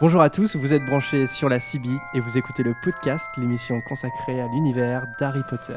[0.00, 3.82] Bonjour à tous, vous êtes branchés sur la CB et vous écoutez le podcast, l'émission
[3.82, 5.74] consacrée à l'univers d'Harry Potter.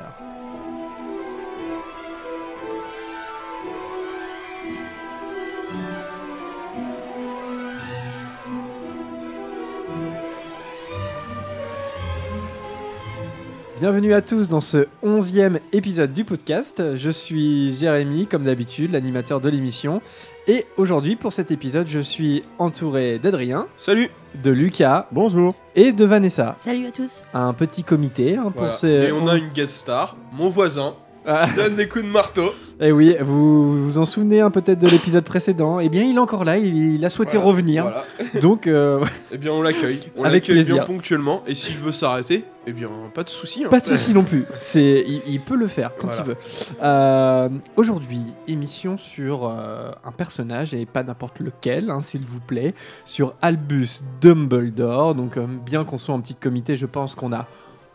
[13.81, 16.95] Bienvenue à tous dans ce onzième épisode du podcast.
[16.95, 20.01] Je suis Jérémy, comme d'habitude, l'animateur de l'émission.
[20.47, 24.09] Et aujourd'hui, pour cet épisode, je suis entouré d'Adrien, Salut
[24.43, 25.55] de Lucas Bonjour.
[25.75, 26.53] et de Vanessa.
[26.57, 27.23] Salut à tous.
[27.33, 28.73] Un petit comité hein, pour Voilà.
[28.73, 28.87] ces...
[28.87, 32.53] Et on a une guest star, mon voisin, Ah, qui donne des coups de marteau.
[32.79, 35.79] Eh oui, vous vous en souvenez hein, peut-être de l'épisode précédent.
[35.79, 37.83] Eh bien, il est encore là, il, il a souhaité Voilà, revenir.
[37.83, 38.03] Voilà.
[38.41, 39.99] Donc, euh, Eh bien, on l'accueille.
[40.17, 40.75] On Avec l'accueille plaisir.
[40.75, 41.43] bien ponctuellement.
[41.47, 43.63] Et s'il veut s'arrêter, eh bien, pas de souci.
[43.63, 43.69] hein.
[43.69, 44.45] pas de souci non plus.
[44.53, 46.23] C'est, il, il peut le faire quand Voilà.
[46.23, 46.37] il veut.
[46.81, 52.73] Euh, aujourd'hui, émission sur euh, un personnage et pas n'importe lequel, hein, s'il vous plaît,
[53.05, 55.15] sur Albus Dumbledore.
[55.15, 57.47] Donc, euh, bien qu'on soit en petit comité, je pense qu'on a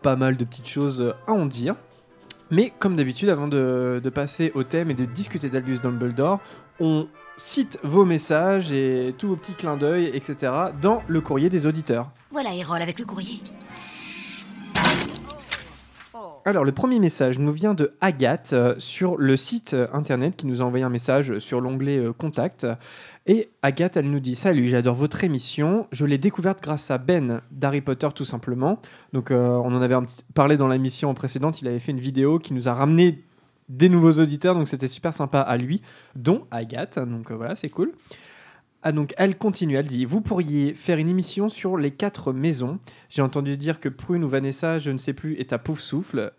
[0.02, 1.74] pas mal de petites choses à en dire.
[2.50, 6.40] Mais comme d'habitude, avant de, de passer au thème et de discuter d'Albus Dumbledore,
[6.80, 10.52] on cite vos messages et tous vos petits clins d'œil, etc.
[10.80, 12.10] dans le courrier des auditeurs.
[12.30, 13.40] Voilà Erol avec le courrier.
[16.48, 20.46] Alors, le premier message nous vient de Agathe euh, sur le site euh, internet qui
[20.46, 22.66] nous a envoyé un message sur l'onglet euh, Contact.
[23.30, 25.86] Et Agathe, elle nous dit Salut, j'adore votre émission.
[25.92, 28.80] Je l'ai découverte grâce à Ben d'Harry Potter, tout simplement.
[29.12, 31.60] Donc, euh, on en avait un petit- parlé dans l'émission précédente.
[31.60, 33.22] Il avait fait une vidéo qui nous a ramené
[33.68, 34.54] des nouveaux auditeurs.
[34.54, 35.82] Donc, c'était super sympa à lui,
[36.16, 36.98] dont Agathe.
[36.98, 37.92] Donc, euh, voilà, c'est cool.
[38.82, 42.78] Ah, donc elle continue, elle dit Vous pourriez faire une émission sur les quatre maisons.
[43.10, 46.32] J'ai entendu dire que Prune ou Vanessa, je ne sais plus, est à Pouf Souffle,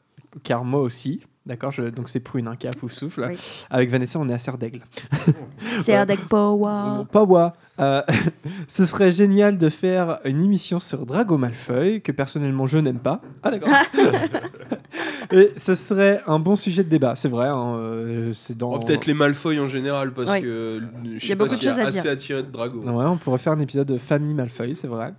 [0.43, 1.21] car moi aussi.
[1.45, 3.25] D'accord je- Donc c'est Prune hein, qui Pouf Souffle.
[3.31, 3.37] Oui.
[3.69, 4.81] Avec Vanessa, on est à Serre d'Aigle.
[5.81, 7.05] C'est Ardec Power.
[7.11, 7.53] Pas moi.
[7.79, 8.01] Euh,
[8.67, 13.21] ce serait génial de faire une émission sur Drago Malfoy, que personnellement je n'aime pas.
[13.41, 13.69] Ah d'accord.
[15.31, 17.47] Et ce serait un bon sujet de débat, c'est vrai.
[17.47, 18.71] hein, euh, c'est dans.
[18.73, 20.41] Oh, Peut-être les Malfoy en général, parce Ouais.
[20.41, 22.43] que euh, je y a sais pas beaucoup de s'il y choses a assez attiré
[22.43, 22.79] de Drago.
[22.81, 25.13] Ouais, on pourrait faire un épisode de famille Malfoy, c'est vrai.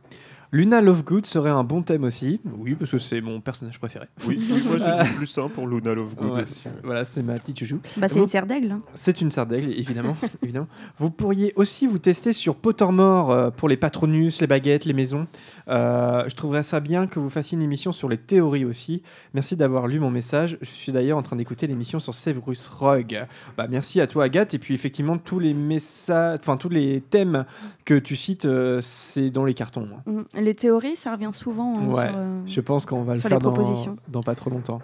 [0.52, 2.40] Luna Lovegood serait un bon thème aussi.
[2.58, 4.06] Oui, parce que c'est mon personnage préféré.
[4.26, 5.04] Oui, oui, moi Euh.
[5.04, 6.54] j'ai plus un pour Luna Lovegood Ouais, aussi.
[6.54, 7.78] c'est- voilà, c'est ma petite chouchou.
[7.96, 8.72] Bah c'est une serre d'aigle.
[8.72, 8.78] hein.
[8.94, 10.66] C'est une serre d'aigle, évidemment, évidemment.
[10.98, 15.28] Vous pourriez aussi vous tester sur Pottermore euh, pour les patronus, les baguettes, les maisons.
[15.68, 19.02] Euh, je trouverais ça bien que vous fassiez une émission sur les théories aussi.
[19.34, 20.58] Merci d'avoir lu mon message.
[20.62, 23.24] Je suis d'ailleurs en train d'écouter l'émission sur Severus Rogue.
[23.56, 24.52] Bah, merci à toi, Agathe.
[24.54, 27.44] Et puis, effectivement, tous les messages, enfin, tous les thèmes
[27.84, 29.86] que tu cites, euh, c'est dans les cartons.
[30.08, 30.24] hein.
[30.40, 31.74] Les théories, ça revient souvent.
[31.78, 34.80] hein, Ouais, sur, euh, Je pense qu'on va le faire dans, pas trop longtemps.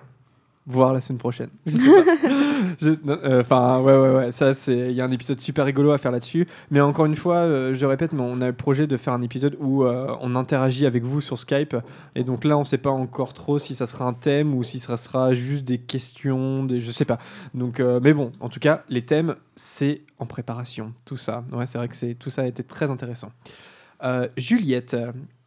[0.69, 1.51] Voire la semaine prochaine.
[2.83, 4.33] Euh, Enfin, ouais, ouais, ouais.
[4.33, 4.77] Ça, c'est.
[4.91, 6.47] Il y a un épisode super rigolo à faire là-dessus.
[6.71, 9.23] Mais encore une fois, euh, je répète, mais on a le projet de faire un
[9.23, 11.77] épisode où on interagit avec vous sur Skype.
[12.15, 14.79] Et donc là, on sait pas encore trop si ça sera un thème ou si
[14.79, 16.81] ça sera juste des questions, des...
[16.81, 17.19] je sais pas.
[17.55, 20.93] Donc, mais bon, en tout cas, les thèmes, c'est en préparation.
[21.05, 21.45] Tout ça.
[21.53, 23.31] Ouais, c'est vrai que c'est tout ça a été très intéressant.
[24.03, 24.97] Euh, Juliette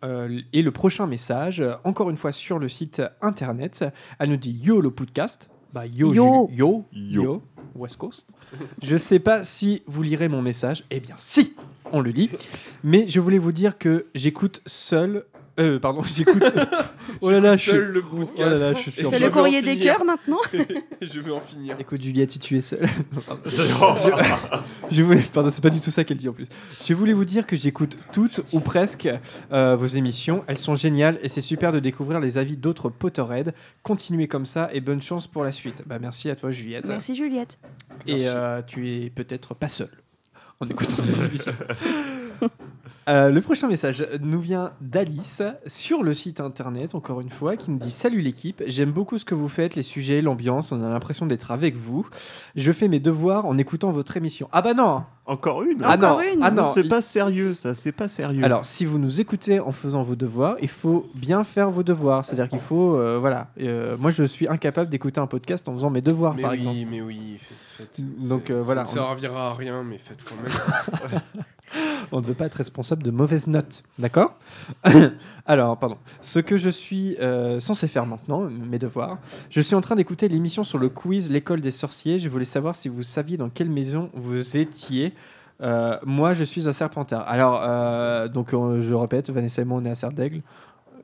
[0.03, 3.85] euh, et le prochain message, encore une fois sur le site internet,
[4.17, 5.49] elle nous dit Yo le podcast.
[5.73, 6.49] Bah, yo, Yo.
[6.51, 7.23] Yo, Yo.
[7.23, 7.43] yo,
[7.75, 8.27] West Coast.
[8.81, 10.83] Je sais pas si vous lirez mon message.
[10.89, 11.55] Eh bien, si,
[11.91, 12.31] on le lit.
[12.83, 15.25] Mais je voulais vous dire que j'écoute seul.
[15.59, 16.41] Euh, pardon, j'écoute.
[17.21, 17.71] oh là là, je suis.
[17.71, 18.61] Seul le Oh là podcast.
[18.61, 20.37] là, je suis Et sur- C'est le courrier des cœurs maintenant.
[21.01, 21.75] je vais en finir.
[21.79, 22.87] Écoute Juliette, si tu es seule.
[24.91, 26.47] Je voulais, pardon, c'est pas du tout ça qu'elle dit en plus.
[26.85, 29.09] Je voulais vous dire que j'écoute toutes ou presque
[29.51, 30.43] euh, vos émissions.
[30.47, 33.51] Elles sont géniales et c'est super de découvrir les avis d'autres Potterheads.
[33.83, 35.83] Continuez comme ça et bonne chance pour la suite.
[35.85, 36.87] Bah merci à toi Juliette.
[36.87, 37.59] Merci Juliette.
[38.07, 38.27] Et Merci.
[38.29, 39.89] euh, tu es peut-être pas seul
[40.61, 41.53] en écoutant ces émissions.
[43.07, 47.71] Euh, le prochain message nous vient d'Alice sur le site internet, encore une fois, qui
[47.71, 50.89] nous dit Salut l'équipe, j'aime beaucoup ce que vous faites, les sujets, l'ambiance, on a
[50.89, 52.07] l'impression d'être avec vous.
[52.55, 54.47] Je fais mes devoirs en écoutant votre émission.
[54.51, 55.81] Ah bah non Encore une?
[55.83, 56.43] Ah Encore non une?
[56.43, 58.43] Ah non C'est pas sérieux ça, c'est pas sérieux.
[58.43, 62.25] Alors, si vous nous écoutez en faisant vos devoirs, il faut bien faire vos devoirs.
[62.25, 63.47] C'est-à-dire qu'il faut, euh, voilà.
[63.59, 66.57] Euh, moi, je suis incapable d'écouter un podcast en faisant mes devoirs, Mais par oui,
[66.59, 66.77] exemple.
[66.91, 67.95] mais oui, faites.
[67.95, 68.27] faites.
[68.29, 71.21] Donc, C'est- euh, voilà, Ça ne servira à rien, mais faites quand même.
[72.11, 74.35] On ne veut pas être responsable de mauvaises notes, d'accord?
[75.45, 75.97] Alors, pardon.
[76.21, 79.19] Ce que je suis euh, censé faire maintenant, mes devoirs,
[79.49, 82.19] je suis en train d'écouter l'émission sur le quiz L'école des sorciers.
[82.19, 85.13] Je voulais savoir si vous saviez dans quelle maison vous étiez.
[85.61, 87.27] Euh, moi, je suis à Serpentard.
[87.27, 90.41] Alors, euh, donc, je répète, Vanessa et moi, on est à Serre d'Aigle.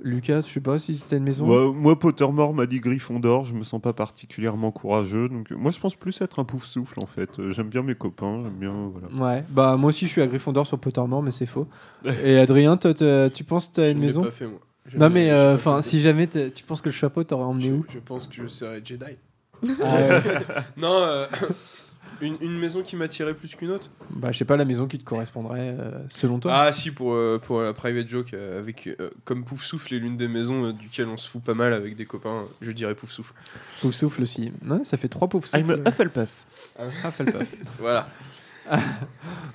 [0.03, 1.45] Lucas, je sais pas si t'as une maison.
[1.45, 5.29] Moi, moi, Pottermore m'a dit Gryffondor, je me sens pas particulièrement courageux.
[5.29, 7.39] Donc, moi, je pense plus être un pouf souffle en fait.
[7.39, 8.91] Euh, j'aime bien mes copains, j'aime bien.
[8.91, 9.37] Voilà.
[9.37, 11.67] Ouais, bah moi aussi je suis à Gryffondor sur Pottermore, mais c'est faux.
[12.23, 14.59] Et Adrien, toi, tu penses que t'as Je une maison pas fait, moi.
[14.95, 17.85] Non mais euh, enfin, si jamais tu penses que le chapeau t'aurais emmené je, où?
[17.89, 19.17] je pense que je serais Jedi.
[19.81, 20.21] Ah ouais.
[20.77, 21.25] Non, euh,
[22.21, 24.97] une, une maison qui m'attirait plus qu'une autre Bah je sais pas la maison qui
[24.99, 26.51] te correspondrait euh, selon toi.
[26.55, 29.99] Ah si, pour, euh, pour la private joke, euh, avec, euh, comme Pouf Souffle est
[29.99, 32.95] l'une des maisons euh, duquel on se fout pas mal avec des copains, je dirais
[32.95, 33.33] Pouf Souffle.
[33.81, 34.51] Pouf souffle aussi.
[34.67, 35.81] Ouais, ça fait trois pouf I'm souffle.
[35.85, 36.45] a Hufflepuff.
[36.79, 37.21] Ah, paf.
[37.79, 38.07] Voilà.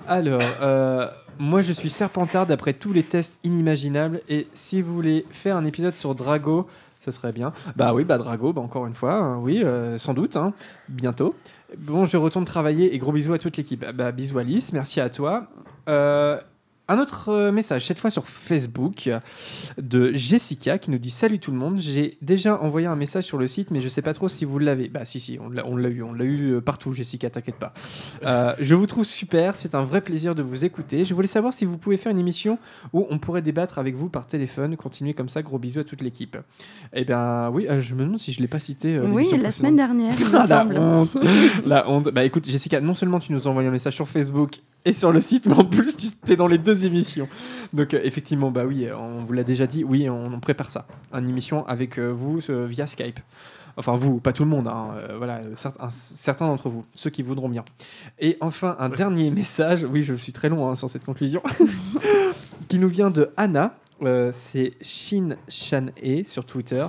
[0.07, 1.07] Alors, euh,
[1.37, 5.65] moi je suis Serpentard d'après tous les tests inimaginables et si vous voulez faire un
[5.65, 6.67] épisode sur Drago,
[7.03, 7.51] ça serait bien.
[7.75, 10.53] Bah oui, bah Drago, bah encore une fois, hein, oui, euh, sans doute, hein,
[10.87, 11.35] bientôt.
[11.77, 13.85] Bon, je retourne travailler et gros bisous à toute l'équipe.
[13.93, 15.47] Bah bisous Alice, merci à toi.
[15.87, 16.39] Euh,
[16.91, 19.09] un autre euh, message, cette fois sur Facebook,
[19.81, 23.37] de Jessica qui nous dit Salut tout le monde, j'ai déjà envoyé un message sur
[23.37, 24.87] le site, mais je sais pas trop si vous l'avez.
[24.89, 27.73] Bah, si, si, on l'a eu, on l'a eu euh, partout, Jessica, t'inquiète pas.
[28.25, 31.05] Euh, je vous trouve super, c'est un vrai plaisir de vous écouter.
[31.05, 32.57] Je voulais savoir si vous pouvez faire une émission
[32.93, 34.75] où on pourrait débattre avec vous par téléphone.
[34.77, 36.37] Continuez comme ça, gros bisous à toute l'équipe.
[36.93, 38.95] Eh bien, oui, euh, je me demande si je l'ai pas cité.
[38.97, 41.17] euh, Oui, la semaine dernière, il me la honte
[41.65, 42.09] La honte.
[42.09, 45.11] Bah écoute, Jessica, non seulement tu nous as envoyé un message sur Facebook et sur
[45.11, 47.27] le site, mais en plus tu étais dans les deux émissions.
[47.73, 50.69] Donc euh, effectivement, bah oui, euh, on vous l'a déjà dit, oui, on, on prépare
[50.69, 50.85] ça.
[51.13, 53.19] Une émission avec euh, vous euh, via Skype.
[53.77, 55.41] Enfin vous, pas tout le monde, hein, voilà,
[55.79, 57.63] un- certains d'entre vous, ceux qui voudront bien.
[58.19, 61.41] Et enfin, un dernier message, oui, je suis très long hein, sur cette conclusion,
[62.67, 63.77] qui nous vient de Anna,
[64.33, 66.85] c'est Shin Shan E sur Twitter,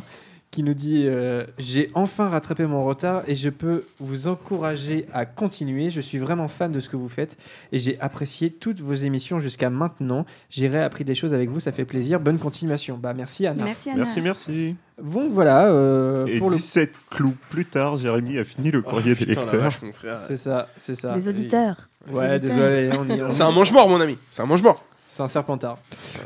[0.52, 5.24] qui nous dit euh, J'ai enfin rattrapé mon retard et je peux vous encourager à
[5.24, 5.90] continuer.
[5.90, 7.36] Je suis vraiment fan de ce que vous faites
[7.72, 10.24] et j'ai apprécié toutes vos émissions jusqu'à maintenant.
[10.50, 12.20] J'ai réappris des choses avec vous, ça fait plaisir.
[12.20, 12.98] Bonne continuation.
[12.98, 13.64] Bah merci Anna.
[13.64, 14.04] Merci Anna.
[14.04, 14.76] Merci, merci.
[15.02, 16.56] Bon voilà euh, Et pour le.
[16.56, 19.56] 17 clous plus tard, Jérémy a fini le courrier Oh, des lecteurs.
[19.56, 20.20] vache, mon frère.
[20.20, 21.14] C'est ça, c'est ça.
[21.14, 21.88] Des auditeurs.
[22.12, 23.04] Ouais, Des auditeurs.
[23.04, 24.18] désolé, C'est un mange-mort, mon ami.
[24.28, 24.84] C'est un mange-mort.
[25.12, 25.76] C'est un serpentard.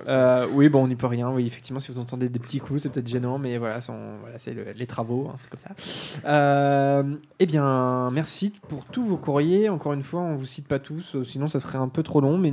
[0.06, 1.28] Euh, oui, bon, on n'y peut rien.
[1.28, 3.90] Oui, effectivement, si vous entendez des petits coups, c'est peut-être gênant, mais voilà, c'est
[4.20, 6.20] voilà, le- les travaux, hein, c'est comme ça.
[6.24, 9.68] Euh, eh bien, merci pour tous vos courriers.
[9.70, 12.20] Encore une fois, on vous cite pas tous, euh, sinon ça serait un peu trop
[12.20, 12.52] long, mais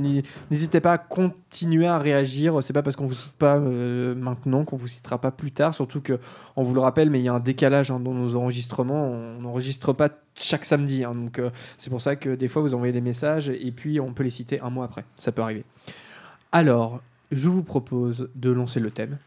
[0.50, 2.58] n'hésitez pas à continuer à réagir.
[2.64, 5.72] C'est pas parce qu'on vous cite pas euh, maintenant qu'on vous citera pas plus tard.
[5.72, 6.18] Surtout que,
[6.56, 9.06] on vous le rappelle, mais il y a un décalage hein, dans nos enregistrements.
[9.06, 11.40] On n'enregistre pas chaque samedi, hein, donc
[11.78, 14.30] c'est pour ça que des fois vous envoyez des messages et puis on peut les
[14.30, 15.04] citer un mois après.
[15.16, 15.64] Ça peut arriver.
[16.54, 17.02] Alors,
[17.32, 19.18] je vous propose de lancer le thème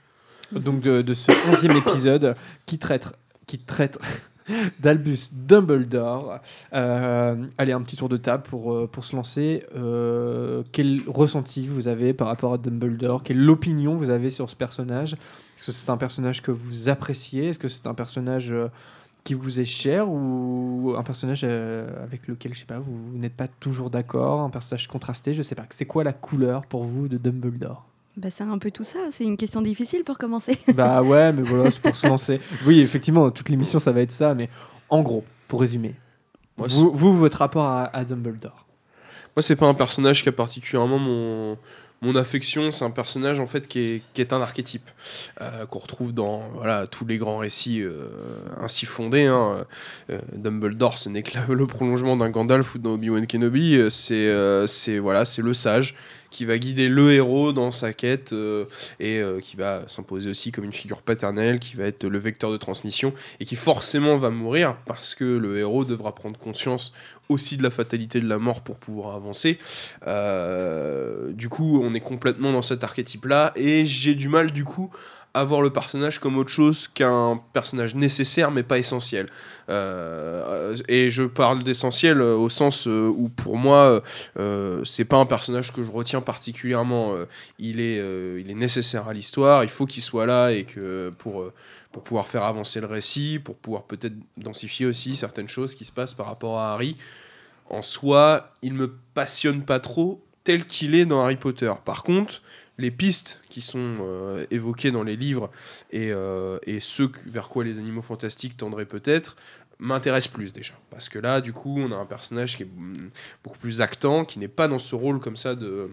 [0.53, 2.35] donc de, de ce onzième épisode
[2.65, 3.09] qui traite,
[3.45, 3.99] qui traite
[4.79, 6.39] d'Albus Dumbledore.
[6.73, 9.65] Euh, allez, un petit tour de table pour, euh, pour se lancer.
[9.75, 13.23] Euh, quel ressenti vous avez par rapport à Dumbledore?
[13.23, 15.13] Quelle opinion vous avez sur ce personnage?
[15.13, 17.49] Est-ce que c'est un personnage que vous appréciez?
[17.49, 18.69] Est-ce que c'est un personnage euh,
[19.27, 23.17] qui vous est cher ou un personnage euh, avec lequel je sais pas vous, vous
[23.17, 26.85] n'êtes pas toujours d'accord un personnage contrasté je sais pas c'est quoi la couleur pour
[26.85, 27.83] vous de Dumbledore?
[28.15, 28.97] Bah, c'est un peu tout ça.
[29.11, 30.57] C'est une question difficile pour commencer.
[30.73, 32.39] Bah ouais, mais voilà, c'est pour se lancer.
[32.65, 34.49] Oui, effectivement, toute l'émission, ça va être ça, mais
[34.89, 35.93] en gros, pour résumer,
[36.57, 38.65] Moi, vous, vous, votre rapport à, à Dumbledore?
[39.35, 41.59] Moi, c'est pas un personnage qui a particulièrement mon,
[42.01, 42.71] mon affection.
[42.71, 44.89] C'est un personnage en fait qui est, un archétype
[45.41, 46.43] euh, qu'on retrouve dans
[46.91, 48.07] tous les grands récits euh,
[48.61, 49.25] ainsi fondés.
[49.25, 49.65] hein.
[50.09, 53.75] Euh, Dumbledore, ce n'est que le prolongement d'un Gandalf ou d'un Obi-Wan Kenobi.
[53.75, 55.95] Euh, C'est euh, c'est voilà, c'est le sage
[56.29, 58.65] qui va guider le héros dans sa quête euh,
[58.99, 62.51] et euh, qui va s'imposer aussi comme une figure paternelle, qui va être le vecteur
[62.51, 66.93] de transmission et qui forcément va mourir parce que le héros devra prendre conscience
[67.29, 69.57] aussi de la fatalité de la mort pour pouvoir avancer.
[70.05, 74.89] Euh, du coup, on est complètement dans cet archétype-là et j'ai du mal du coup
[75.37, 79.27] à voir le personnage comme autre chose qu'un personnage nécessaire mais pas essentiel.
[79.69, 84.01] Euh, et je parle d'essentiel euh, au sens euh, où pour moi
[84.39, 87.15] euh, c'est pas un personnage que je retiens particulièrement.
[87.59, 87.97] Il, est,
[88.41, 91.45] il est nécessaire à l'histoire, il faut qu'il soit là et que pour,
[91.91, 95.91] pour pouvoir faire avancer le récit, pour pouvoir peut-être densifier aussi certaines choses qui se
[95.91, 96.95] passent par rapport à Harry.
[97.69, 101.73] En soi, il me passionne pas trop tel qu'il est dans Harry Potter.
[101.83, 102.41] Par contre,
[102.77, 105.49] les pistes qui sont euh, évoquées dans les livres
[105.91, 109.35] et, euh, que- vers quoi les animaux fantastiques tendraient peut-être
[109.79, 110.73] m'intéressent plus déjà.
[110.89, 112.69] Parce que là, du coup, on a un personnage qui est
[113.43, 115.91] beaucoup plus actant, qui n'est pas dans ce rôle comme ça de,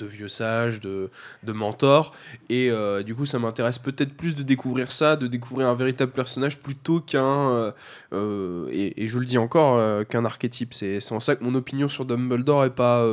[0.00, 1.10] vieux sage, de,
[1.42, 2.14] de mentor.
[2.48, 6.12] Et euh, du coup, ça m'intéresse peut-être plus de découvrir ça, de découvrir un véritable
[6.12, 7.74] personnage plutôt qu'un,
[8.12, 10.72] et, je le dis encore, qu'un archétype.
[10.72, 13.06] C'est en ça que mon opinion sur Dumbledore est pas,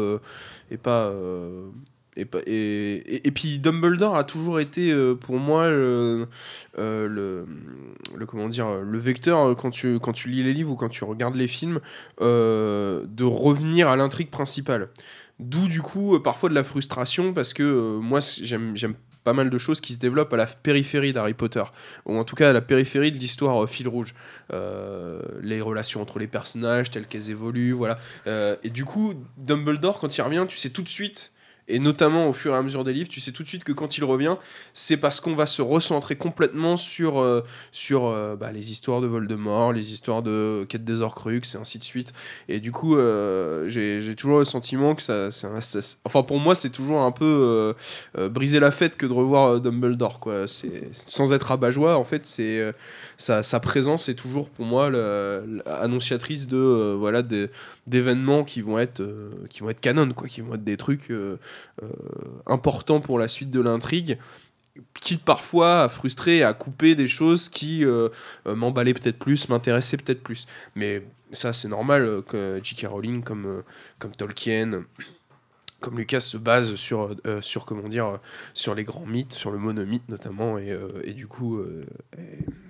[0.71, 1.11] est pas,
[2.17, 6.27] Et, puis Dumbledore a toujours été euh, pour moi le,
[6.77, 10.75] euh, le, comment dire le vecteur euh, quand tu quand tu lis les livres ou
[10.75, 11.79] quand tu regardes les films
[12.19, 14.89] de revenir à l'intrigue principale.
[15.39, 19.79] D'où du coup parfois de la frustration parce que moi j'aime pas mal de choses
[19.79, 21.63] qui se développent à la périphérie d'Harry Potter
[22.05, 24.13] ou en tout cas à la périphérie de l'histoire fil rouge
[24.51, 30.21] les relations entre les personnages telles qu'elles évoluent voilà et du coup Dumbledore quand il
[30.21, 31.31] revient tu sais tout de suite
[31.71, 33.71] et notamment au fur et à mesure des livres, tu sais tout de suite que
[33.71, 34.35] quand il revient,
[34.73, 39.07] c'est parce qu'on va se recentrer complètement sur, euh, sur euh, bah, les histoires de
[39.07, 42.13] Voldemort, les histoires de Quête des Horcruxes, et ainsi de suite.
[42.49, 45.59] Et du coup, euh, j'ai toujours le sentiment que ça, un-
[46.05, 47.73] Enfin, pour moi, c'est toujours un peu
[48.17, 50.19] euh, briser la fête que de revoir Dumbledore.
[50.19, 50.45] Quoi.
[50.91, 52.73] Sans être rabat-joie, en fait, c'est
[53.17, 57.21] sa, sa présence est toujours pour moi l'annonciatrice de voilà
[57.87, 59.03] d'événements qui vont être
[59.49, 61.11] qui vont être canon quoi qui vont être des trucs
[61.83, 61.89] euh,
[62.45, 64.17] importants pour la suite de l'intrigue
[65.01, 68.09] quitte parfois à frustrer à couper des choses qui euh,
[68.47, 72.87] euh, m'emballaient peut-être plus m'intéressaient peut-être plus mais ça c'est normal que J.K.
[72.87, 73.63] Rowling comme
[73.99, 74.83] comme Tolkien
[75.81, 78.17] comme Lucas se base sur, euh, sur comment dire, euh,
[78.53, 81.83] sur les grands mythes, sur le monomythe notamment, et, euh, et du coup, euh,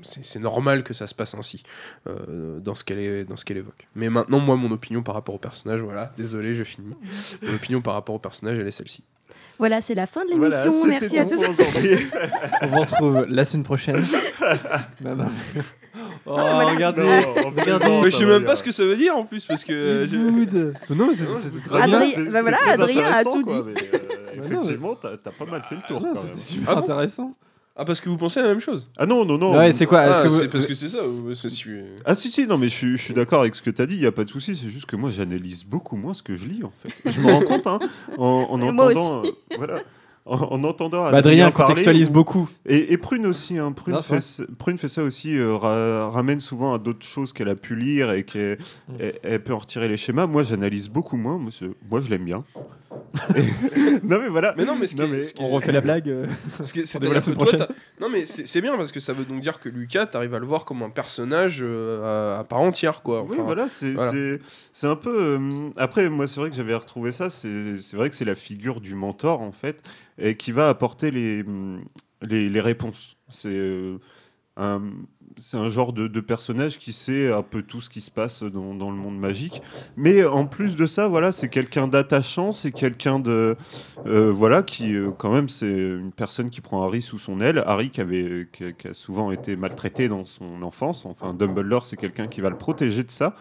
[0.01, 1.61] c'est normal que ça se passe ainsi
[2.07, 3.87] euh, dans ce qu'elle est- dans ce qu'elle évoque.
[3.95, 6.95] Mais maintenant, moi, mon opinion par rapport au personnage, voilà, désolé, je finis.
[7.43, 9.03] Mon opinion par rapport au personnage, elle est celle-ci.
[9.59, 10.87] Voilà, c'est la fin de l'émission.
[10.87, 11.39] Merci à tous.
[12.63, 14.03] On vous retrouve la semaine prochaine.
[15.03, 15.27] Non, non.
[16.25, 16.65] Oh, Voilà.
[16.73, 17.01] regardez.
[17.01, 17.85] Non, on Regardez.
[18.03, 20.05] Mais je sais même pas ce que ça veut dire en plus, parce que.
[20.05, 20.73] Good.
[20.91, 21.99] Non, mais c'est- c'était très bien.
[22.31, 23.61] Bah voilà, Adrien a tout quoi, dit.
[23.73, 26.69] mais, euh, non, effectivement, t'as t'as pas mal fait le Ah tour quand c'était super
[26.75, 27.35] Ah intéressant.
[27.75, 29.57] Ah, parce que vous pensez la même chose Ah non, non, non.
[29.57, 30.99] Ouais, c'est quoi Est-ce Ah, que vous- c'est parce que c'est ça,
[32.05, 33.85] Ah si, si, non, mais je suis, je suis d'accord avec ce que tu as
[33.85, 36.21] dit, il n'y a pas de souci, c'est juste que moi j'analyse beaucoup moins ce
[36.21, 37.09] que je lis en fait.
[37.09, 37.79] Je me rends compte hein,
[38.17, 39.23] en, en Et moi entendant...
[39.25, 39.79] euh, voilà.
[40.25, 42.47] En, en entendant Bah, Adrien contextualise ou- beaucoup.
[42.67, 46.09] Et, et Prune aussi, hein, Prune, Non, c'est fait, Prune fait ça aussi, euh, ra-
[46.11, 48.59] ramène souvent à d'autres choses qu'elle a pu lire et qu'elle
[48.89, 49.39] Mm.
[49.43, 50.27] peut en retirer les schémas.
[50.27, 52.43] Moi j'analyse beaucoup moins, moi, c'est- moi je l'aime bien.
[53.35, 53.41] Et-
[54.03, 54.53] non mais voilà.
[54.57, 56.07] Mais non, mais ce Non, mais ce On refait la blague.
[56.09, 56.27] euh.
[56.61, 57.67] T'as-
[57.99, 60.39] Non, mais c'est c'est bien parce que ça veut donc dire que Lucas, t'arrives à
[60.39, 63.23] le voir comme un personnage euh, à, à part entière, quoi.
[63.27, 64.11] Oui, voilà, c'est voilà.
[64.11, 64.39] c'est-
[64.71, 65.13] c'est un peu.
[65.39, 67.29] euh, Après, moi, c'est vrai que j'avais retrouvé ça.
[67.29, 69.81] C'est c'est vrai que c'est la figure du mentor, en fait,
[70.17, 71.83] et qui va apporter les, hum,
[72.21, 73.17] les, réponses.
[73.29, 73.97] C'est euh,
[74.57, 74.81] un.
[75.53, 78.75] Un genre de, de personnage qui sait un peu tout ce qui se passe dans,
[78.75, 79.61] dans le monde magique.
[79.95, 83.55] Mais en plus de ça, voilà, c'est quelqu'un d'attachant, c'est quelqu'un de.
[84.05, 87.63] euh, voilà, qui, euh, quand même, c'est une personne qui prend Harry sous son aile.
[87.65, 91.05] Harry qui, avait, qui, a souvent été maltraité dans son enfance.
[91.05, 93.35] Enfin, Dumbledore, c'est quelqu'un qui va le protéger de ça.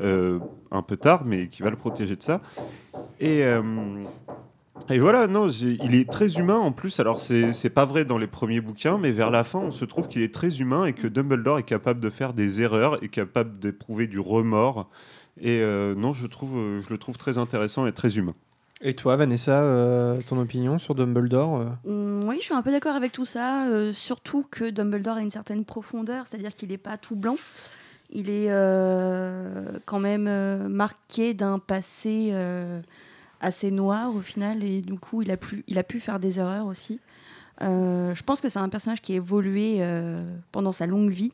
[0.00, 2.40] Un peu tard, mais qui va le protéger de ça.
[3.18, 3.44] Et,
[4.90, 7.00] et voilà, non, il est très humain en plus.
[7.00, 10.08] Alors, c'est pas vrai dans les premiers bouquins, mais vers la fin, on se trouve
[10.08, 13.58] qu'il est très humain et que Dumbledore est capable de faire des erreurs, est capable
[13.58, 14.88] d'éprouver du remords.
[15.40, 18.34] Et euh, non, je, trouve, je le trouve très intéressant et très humain.
[18.84, 21.66] Et toi, Vanessa, euh, ton opinion sur Dumbledore euh?
[21.84, 25.22] Mm, oui, je suis un peu d'accord avec tout ça, euh, surtout que Dumbledore a
[25.22, 27.36] une certaine profondeur, c'est-à-dire qu'il n'est pas tout blanc.
[28.14, 32.80] Il est euh, quand même euh, marqué d'un passé euh,
[33.42, 36.38] assez noir au final, et du coup, il a, pu, il a pu faire des
[36.38, 37.00] erreurs aussi.
[37.60, 41.32] Euh, je pense que c'est un personnage qui a évolué euh, pendant sa longue vie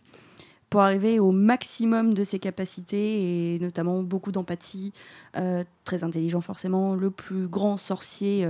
[0.68, 4.92] pour arriver au maximum de ses capacités et notamment beaucoup d'empathie,
[5.36, 8.46] euh, très intelligent forcément, le plus grand sorcier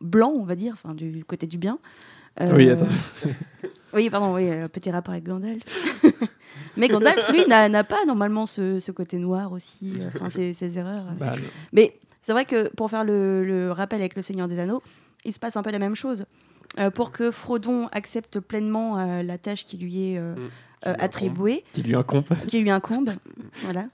[0.00, 1.78] blanc, on va dire, enfin du côté du bien.
[2.40, 2.86] Oui, attends.
[3.94, 5.62] Oui, pardon, oui, petit rapport avec Gandalf.
[6.76, 11.06] Mais Gandalf, lui, n'a pas normalement ce, ce côté noir aussi, enfin ses, ses erreurs.
[11.18, 11.32] Bah,
[11.72, 14.82] Mais c'est vrai que pour faire le, le rappel avec le Seigneur des Anneaux,
[15.24, 16.24] il se passe un peu la même chose.
[16.78, 20.48] Euh, pour que Frodon accepte pleinement euh, la tâche qui lui est euh, Mm.
[20.86, 22.24] euh, attribuée, Qui lui incombe.
[22.46, 23.10] qui lui incombe,
[23.64, 23.86] voilà.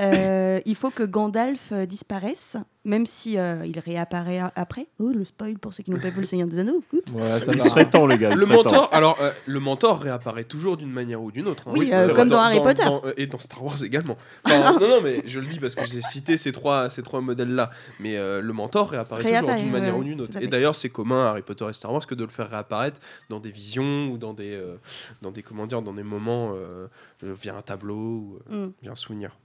[0.00, 4.86] Euh, il faut que Gandalf euh, disparaisse, même si euh, il réapparaît après.
[4.98, 6.82] Oh, le spoil pour ceux qui n'ont pas vu le Seigneur des Anneaux.
[6.92, 7.12] Oups.
[7.12, 8.34] Voilà, ça Il serait temps, les gars.
[8.34, 11.68] Le mentor, alors euh, le mentor réapparaît toujours d'une manière ou d'une autre.
[11.68, 11.72] hein.
[11.76, 12.84] Oui, euh, comme dans Harry Potter.
[12.86, 14.16] euh, et dans Star Wars également.
[14.44, 17.20] Enfin, non, non, mais je le dis parce que j'ai cité ces trois, ces trois
[17.20, 17.70] modèles-là.
[17.98, 20.38] Mais euh, le mentor réapparaît toujours d'une manière ouais, ou d'une autre.
[20.40, 22.98] Et d'ailleurs, c'est commun à Harry Potter et Star Wars que de le faire réapparaître
[23.28, 24.76] dans des visions ou dans des, euh,
[25.20, 26.86] dans des comment dire, dans des moments euh,
[27.22, 28.72] via un tableau ou euh, Mm.
[28.82, 29.36] via un souvenir.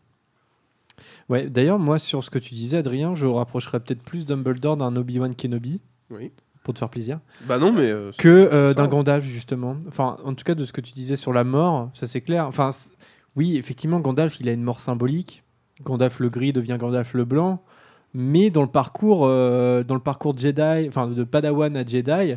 [1.29, 4.95] Ouais, d'ailleurs, moi, sur ce que tu disais, Adrien, je rapprocherais peut-être plus Dumbledore d'un
[4.95, 6.31] Obi-Wan Kenobi, Oui.
[6.63, 9.77] pour te faire plaisir, Bah non, mais euh, que euh, d'un Gandalf, justement.
[9.87, 12.45] Enfin, en tout cas, de ce que tu disais sur la mort, ça c'est clair.
[12.47, 12.69] Enfin,
[13.35, 15.43] oui, effectivement, Gandalf, il a une mort symbolique.
[15.83, 17.61] Gandalf le gris devient Gandalf le blanc.
[18.13, 22.35] mais dans le parcours, euh, dans le parcours Jedi, enfin de Padawan à Jedi,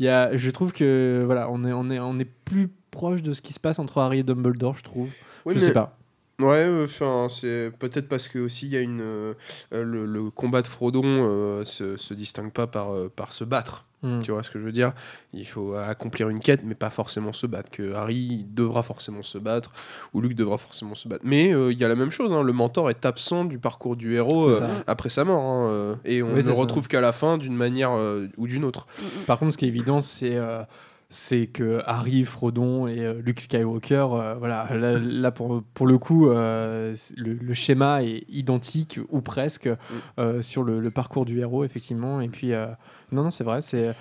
[0.00, 3.22] il y a, je trouve que voilà, on est, on est, on est plus proche
[3.22, 5.08] de ce qui se passe entre Harry et Dumbledore, je trouve.
[5.46, 5.96] Oui, je mais- sais pas.
[6.40, 9.34] Ouais, euh, enfin, c'est peut-être parce que aussi il y a une euh,
[9.72, 13.44] euh, le, le combat de Frodon euh, se, se distingue pas par euh, par se
[13.44, 13.84] battre.
[14.02, 14.20] Hmm.
[14.20, 14.92] Tu vois ce que je veux dire?
[15.34, 17.70] Il faut accomplir une quête, mais pas forcément se battre.
[17.70, 19.72] Que Harry devra forcément se battre,
[20.14, 21.20] ou Luke devra forcément se battre.
[21.26, 22.32] Mais euh, il y a la même chose.
[22.32, 25.94] hein, le mentor est absent du parcours du héros euh, après sa mort, hein, euh,
[26.06, 28.86] et on Oui, ne le retrouve qu'à la fin d'une manière euh, ou d'une autre.
[28.98, 29.24] Mm, mm.
[29.26, 30.62] Par contre, ce qui est évident, c'est euh,
[31.12, 35.98] c'est que Harry, Frodon et euh, Luke Skywalker, euh, voilà, là, là, pour, pour le
[35.98, 39.68] coup, euh, le, le schéma est identique ou presque
[40.18, 42.20] euh, sur le, le parcours du héros, effectivement.
[42.20, 42.52] Et puis,
[43.12, 43.92] non, non, c'est vrai, c'est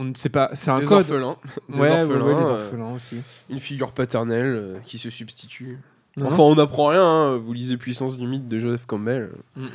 [0.00, 0.98] on ne sait pas, c'est un Des code.
[0.98, 1.36] orphelins,
[1.68, 3.16] des Ouais, ouais, orphelins, ouais, les euh, orphelins aussi.
[3.50, 5.78] une figure paternelle qui se substitue.
[6.16, 7.02] Non, enfin, on n'apprend rien.
[7.04, 9.30] hein, Vous lisez Puissance du mythe de Joseph Campbell.
[9.56, 9.68] Mm, mm.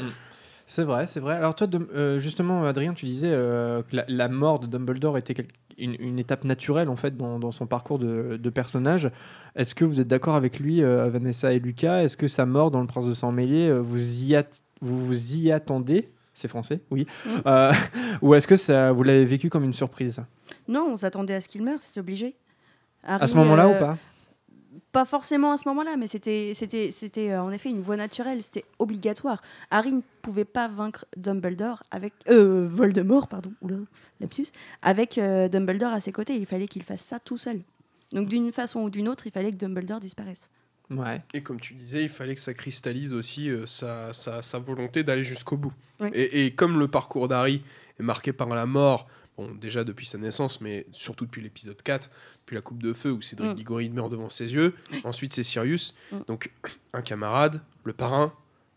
[0.65, 1.35] C'est vrai, c'est vrai.
[1.35, 5.17] Alors toi, de- euh, justement, Adrien, tu disais euh, que la, la mort de Dumbledore
[5.17, 5.47] était quel-
[5.77, 9.10] une, une étape naturelle en fait dans, dans son parcours de, de personnage.
[9.56, 12.03] Est-ce que vous êtes d'accord avec lui, euh, Vanessa et Lucas?
[12.03, 14.36] Est-ce que sa mort dans Le Prince de Sang Mêlé, euh, vous y,
[14.82, 16.10] vous, vous y attendez?
[16.34, 17.06] C'est français, oui.
[17.25, 17.30] Mm.
[17.46, 17.74] Euh,
[18.22, 20.22] ou est-ce que ça, vous l'avez vécu comme une surprise?
[20.68, 22.36] Non, on s'attendait à ce qu'il meure, c'était obligé.
[23.03, 23.98] À ce moment-là ou pas?
[24.93, 28.41] Pas forcément à ce moment-là, mais c'était, c'était, c'était euh, en effet une voie naturelle,
[28.43, 29.41] c'était obligatoire.
[29.71, 33.77] Harry ne pouvait pas vaincre Dumbledore avec euh, Voldemort, pardon, oula,
[34.21, 34.47] lapsus,
[34.83, 36.35] avec euh, Dumbledore à ses côtés.
[36.35, 37.59] Il fallait qu'il fasse ça tout seul.
[38.12, 40.51] Donc d'une façon ou d'une autre, il fallait que Dumbledore disparaisse.
[40.91, 41.21] Ouais.
[41.33, 45.03] Et comme tu disais, il fallait que ça cristallise aussi euh, sa, sa- sa volonté
[45.03, 45.73] d'aller jusqu'au bout.
[46.13, 47.63] Et, et comme le parcours d'Harry
[48.00, 52.09] est marqué par la mort, bon, déjà depuis sa naissance, mais surtout depuis l'épisode 4,
[52.41, 53.55] depuis la Coupe de Feu où Cédric Mm.
[53.55, 56.17] Diggory meurt devant ses yeux, ensuite c'est Sirius, Mm.
[56.27, 56.51] donc
[56.93, 58.33] un camarade, le parrain,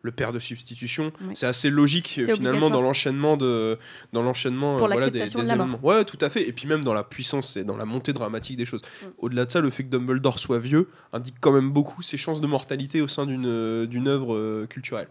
[0.06, 1.12] le père de substitution.
[1.34, 3.78] C'est assez logique finalement dans l'enchaînement de
[4.12, 5.78] dans l'enchaînement euh, voilà, des, des de événements.
[5.82, 6.48] Ouais, tout à fait.
[6.48, 8.80] Et puis même dans la puissance et dans la montée dramatique des choses.
[9.18, 12.40] Au-delà de ça, le fait que Dumbledore soit vieux indique quand même beaucoup ses chances
[12.40, 15.08] de mortalité au sein d'une euh, d'une œuvre euh, culturelle.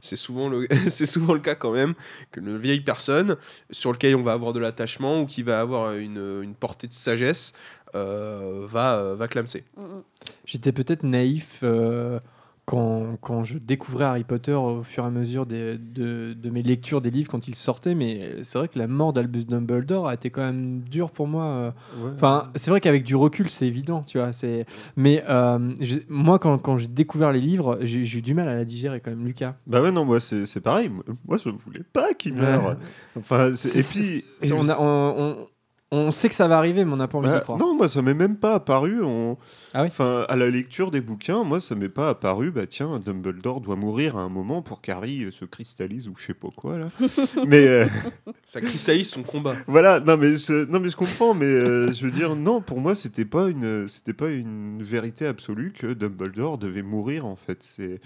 [0.00, 1.94] C'est souvent le c'est souvent le cas quand même
[2.30, 3.36] que une vieille personne
[3.70, 6.94] sur lequel on va avoir de l'attachement ou qui va avoir une, une portée de
[6.94, 7.52] sagesse
[7.94, 9.64] euh, va va clamser.
[9.76, 10.02] Mm, mm.
[10.46, 12.20] J'étais peut-être naïf euh,
[12.66, 16.62] quand, quand je découvrais Harry Potter au fur et à mesure des- de, de mes
[16.64, 20.14] lectures des livres quand ils sortaient, mais c'est vrai que la mort d'Albus Dumbledore a
[20.14, 21.44] été quand même dure pour moi.
[21.44, 21.70] euh.
[22.02, 22.10] Ouais.
[22.14, 24.32] Enfin, c'est vrai qu'avec du recul, c'est évident, tu vois.
[24.32, 24.66] C'est...
[24.96, 28.54] Mais euh, je- moi, quand, quand j'ai découvert les livres, j'ai, eu du mal à
[28.56, 29.54] la digérer quand même, Lucas.
[29.68, 30.90] Bah ouais, non, moi c'est c'est pareil.
[31.26, 32.40] Moi je ne voulais pas qu'il Ouais.
[32.40, 32.76] meure.
[33.16, 34.24] Enfin, et puis.
[34.42, 35.36] Et on, a- on, on-
[35.92, 37.58] on sait que ça va arriver, mais on n'a pas envie Bah, d'y croire.
[37.58, 39.02] non, moi ça m'est même pas apparu.
[39.04, 39.38] On...
[39.72, 42.50] Ah oui Enfin, à la lecture des bouquins, moi ça m'est pas apparu.
[42.50, 46.26] Bah tiens, Dumbledore doit mourir à un moment pour qu'Harry euh, se cristallise ou je
[46.26, 46.88] sais pas quoi là.
[47.46, 47.86] mais euh,
[48.44, 49.54] Ça cristallise son combat.
[49.68, 52.80] voilà, non mais je, non mais je comprends, mais euh, je veux dire non, pour
[52.80, 57.62] moi c'était pas une, c'était pas une vérité absolue que Dumbledore devait mourir en fait.
[57.62, 58.00] C'est,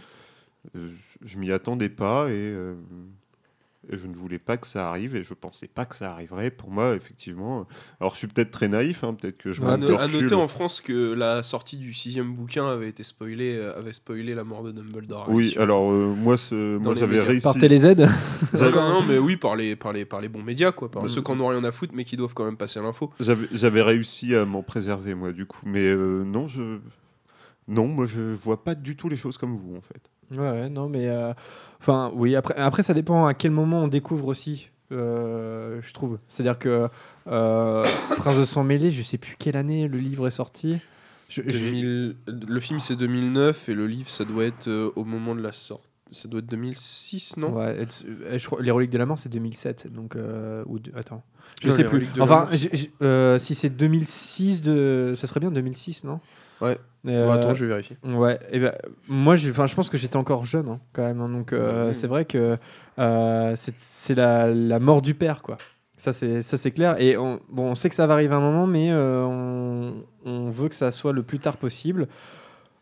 [0.74, 0.80] je,
[1.24, 2.74] je m'y attendais pas et, euh,
[3.92, 6.50] et je ne voulais pas que ça arrive et je pensais pas que ça arriverait.
[6.50, 7.66] Pour moi, effectivement.
[8.00, 10.80] Alors je suis peut-être très naïf, hein, peut-être que je À, no- noter en France
[10.80, 14.72] que la sortie du sixième bouquin avait été spoilée, euh, avait spoilé la mort de
[14.72, 15.26] Dumbledore.
[15.28, 17.44] Oui, Sur- alors euh, moi, ce, moi j'avais réussi.
[17.44, 17.86] Par TéléZ
[18.54, 20.90] Non, non, non, mais oui, par les, par les, par les bons médias, quoi.
[20.90, 21.08] Par Mm.
[21.08, 23.10] ceux qui en ont rien à foutre, mais qui doivent quand même passer l'info.
[23.20, 25.60] J'avais j'avais réussi à m'en préserver, moi, du coup.
[25.66, 26.78] Mais euh, non, je.
[27.68, 30.10] Non, moi, je vois pas du tout les choses comme vous, en fait.
[30.32, 31.08] Ouais, ouais, non, mais.
[31.08, 31.32] euh,
[31.80, 36.18] Enfin, oui, après, après, ça dépend à quel moment on découvre aussi, euh, je trouve.
[36.28, 36.88] C'est-à-dire que
[37.26, 37.82] euh,
[38.18, 40.78] Prince de Sang Mêlé, je sais plus quelle année le livre est sorti.
[41.30, 45.04] Je- je- 2000 le film, c'est 2009, et le livre, ça doit être euh, au
[45.04, 45.86] moment de la sortie.
[46.10, 47.54] Ça doit être 2006, non?
[47.54, 47.82] Ouais,
[48.32, 49.86] et- je crois- les reliques de la mort, c'est 2007.
[49.90, 50.16] Donc,
[50.66, 51.22] ou de- attends.
[51.62, 52.08] Je Non, sais plus.
[52.20, 52.90] Enfin, Mort, j- j-
[53.38, 55.14] si c'est 2006, de...
[55.16, 56.20] ça serait bien 2006, non?
[56.60, 56.78] Ouais.
[57.06, 57.96] Euh, Bon, attends, je vais vérifier.
[58.04, 58.74] Ouais, et ben,
[59.08, 61.20] moi, je, pense que j'étais encore jeune hein, quand même.
[61.20, 62.58] hein, donc, euh, c'est vrai que
[62.98, 65.56] euh, c'est la, la mort du père, quoi.
[65.96, 66.96] Ça, c'est clair.
[67.00, 69.94] Et on, bon, on sait que ça va arriver à un moment, mais euh, on,
[70.24, 72.06] on veut que ça soit le plus tard possible.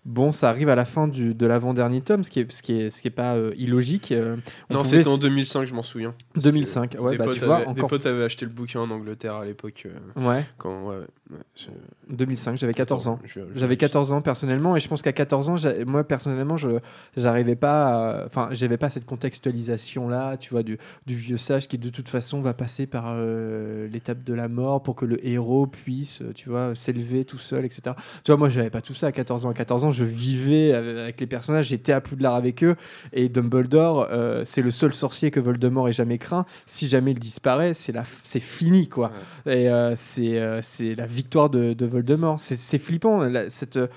[0.05, 2.81] Bon, ça arrive à la fin du, de l'avant-dernier tome, ce qui est, ce qui
[2.81, 4.11] est, ce qui est pas euh, illogique.
[4.13, 4.37] euh,
[4.71, 6.15] on Non, c'était en s- 2005, je m'en souviens.
[6.33, 6.97] Parce que 2005.
[6.99, 7.91] Ouais, des, bah, potes tu vois, avaient, des encore.
[7.91, 9.87] potes avaient acheté le bouquin en Angleterre à l'époque.
[9.87, 10.47] euh, Ouais.
[10.57, 11.07] quand, ouais, ouais.
[11.31, 11.71] Ouais, c'est-
[12.09, 13.19] 2005, j'avais 14 ans.
[13.25, 16.57] Je- je- J'avais 14 ans personnellement et je pense qu'à 14 ans, j'a- moi personnellement,
[16.57, 16.79] je
[17.19, 21.69] j'arrivais pas, à- enfin, j'avais pas cette contextualisation là, tu vois, du, du vieux sage
[21.69, 25.25] qui de toute façon va passer par euh, l'étape de la mort pour que le
[25.27, 27.95] héros puisse, euh, tu vois, s'élever tout seul, etc.
[28.25, 29.51] Tu vois, moi, j'avais pas tout ça à 14 ans.
[29.51, 32.77] À 14 ans, je vivais avec les personnages, j'étais à Poudlard avec eux
[33.13, 36.47] et Dumbledore, euh, c'est le seul sorcier que Voldemort ait jamais craint.
[36.67, 39.13] Si jamais il disparaît, c'est la, c'est fini quoi.
[39.47, 42.39] Et euh, c'est euh, c'est la victoire de, de Voldemort.
[42.41, 43.19] C'est- flippant.
[43.25, 43.89] La, cette, euh,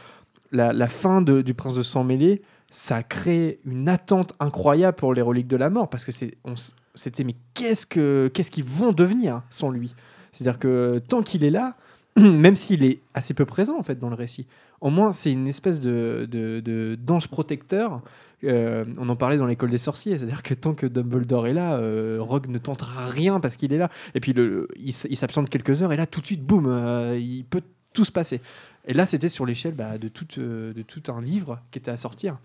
[0.51, 5.21] la, fin du Prince de Sang Mêlé, ça a créé une attente incroyable pour les
[5.21, 9.69] reliques de la mort parce que c'était mais qu'est-ce que qu'est-ce qu'ils vont devenir sans
[9.69, 9.93] lui?
[10.31, 11.75] C'est-à-dire que tant qu'il est là,
[12.17, 14.47] même s'il est assez peu présent en fait dans le récit,
[14.81, 18.01] au moins c'est une espèce de, d'ange protecteur.
[18.43, 21.75] Euh, on en parlait dans l'école des sorciers, c'est-à-dire que tant que Dumbledore est là,
[21.75, 23.89] euh, Rogue ne tentera rien parce qu'il est là.
[24.15, 24.33] Et puis
[24.77, 27.61] il, s'absente quelques heures et là tout de suite, boum, euh, il peut
[27.93, 28.41] tout se passer.
[28.87, 32.39] Et là, c'était sur l'échelle bah, de, tout, un livre qui était à sortir.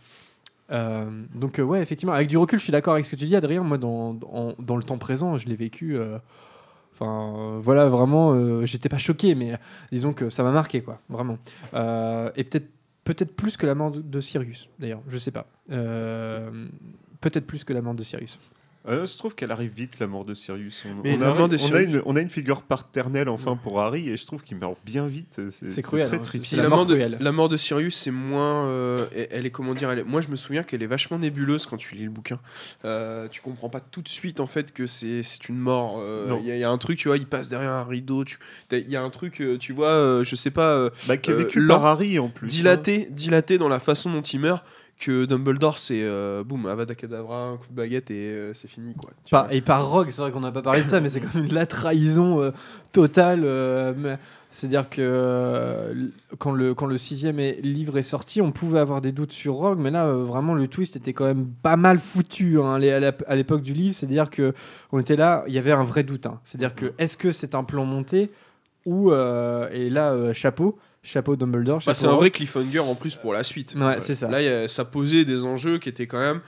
[0.69, 3.37] Donc, euh, ouais, effectivement, avec du recul, je suis d'accord avec ce que tu dis,
[3.37, 3.63] Adrien.
[3.63, 4.13] Moi, dans,
[4.59, 5.97] le temps présent, je l'ai vécu.
[6.99, 9.59] Enfin, euh, voilà, vraiment, euh, j'étais pas choqué, mais
[9.93, 11.37] disons que ça m'a marqué, quoi, vraiment.
[11.75, 15.47] Euh, et peut-être plus que la mort de, Sirius, d'ailleurs, je sais pas.
[15.71, 16.67] Euh,
[17.21, 18.41] peut-être plus que la mort de Sirius.
[18.89, 20.85] Euh, je trouve qu'elle arrive vite, la mort de Sirius.
[20.87, 22.63] On, Mais on la a, mort de on a Sirius- une, on a une figure
[22.63, 25.41] paternelle enfin pour Harry et je trouve qu'il meurt bien vite.
[25.51, 26.53] C'est cruel, très hein, triste.
[26.53, 28.67] la la, mort de, la mort de Sirius, c'est moins.
[28.67, 31.67] euh, elle, est comment dire elle est- Moi, je me souviens qu'elle est vachement nébuleuse
[31.67, 32.39] quand tu lis le bouquin.
[32.85, 35.97] Euh, tu comprends pas tout de suite en fait que c'est c'est une mort.
[35.99, 36.37] euh.
[36.41, 38.25] Il y, a- il y a un truc, tu vois, il passe derrière un rideau.
[38.73, 41.31] Il y a un truc, euh, tu vois, euh, je sais pas, euh, Bah, qui
[41.31, 42.47] est vécu par Harry en plus.
[42.47, 42.51] hein.
[42.51, 44.65] dilaté, dilaté dans la façon dont il meurt.
[44.99, 48.95] Que Dumbledore, c'est euh, boum, Avada Kedavra, un coup de baguette et euh, c'est fini
[48.95, 49.11] quoi.
[49.31, 51.35] Par- et par Rogue, c'est vrai qu'on n'a pas parlé de ça, mais c'est quand
[51.35, 52.51] même la trahison euh,
[52.93, 53.45] totale.
[54.51, 59.33] C'est-à-dire que quand, le, quand le sixième livre est sorti, on pouvait avoir des doutes
[59.33, 62.79] sur Rogue, mais là, vraiment, le twist était quand même pas mal foutu hein, à
[62.79, 63.95] l'ép- à l'époque du livre.
[63.95, 64.55] C'est-à-dire que
[64.93, 66.25] on était là, il y avait un vrai doute.
[66.25, 66.41] hein.
[66.45, 68.31] C'est-à-dire que est-ce que c'est un plan monté
[68.87, 73.45] ou et là, chapeau, chapeau Dumbledore, Bah, c'est un vrai cliffhanger en plus pour la
[73.45, 73.75] suite.
[73.77, 74.29] Ouais, c'est ça.
[74.29, 76.41] Là, a- ça posait des enjeux qui étaient quand même.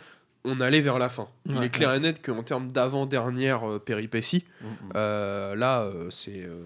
[0.44, 1.28] On allait vers la fin.
[1.46, 4.68] Il est clair et net qu'en termes d'avant-dernière euh, péripétie, Mhm.
[4.96, 6.62] euh, là, euh, c'est, euh,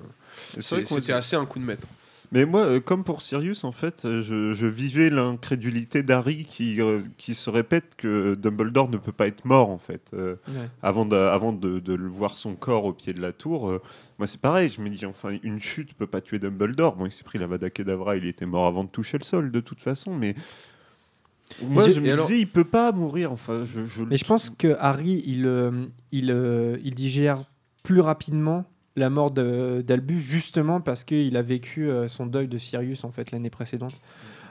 [0.61, 1.87] c'était assez un coup de maître.
[2.35, 6.81] Mais moi, euh, comme pour Sirius, en fait, euh, je, je vivais l'incrédulité d'Harry qui,
[6.81, 10.11] euh, qui se répète que Dumbledore ne peut pas être mort, en fait.
[10.15, 10.69] Euh, Ouais.
[10.83, 13.83] avant de, avant de, de le voir son corps au pied de la tour, euh,
[14.19, 16.97] moi c'est pareil, je me dis, enfin, une chute peut pas tuer Dumbledore.
[16.97, 19.51] Bon, il s'est pris la Vada Kedavra, il était mort avant de toucher le sol,
[19.53, 20.35] de toute façon, mais.
[21.63, 23.31] Moi, je me alors- disais, il peut pas mourir.
[23.31, 25.71] Enfin, je, Mais je pense que Harry, il, euh,
[26.13, 27.39] il, euh, il digère
[27.83, 28.65] plus rapidement
[28.97, 33.13] la mort de- d'Albus, justement parce qu'il a vécu euh, son deuil de Sirius en
[33.13, 34.01] fait l'année précédente.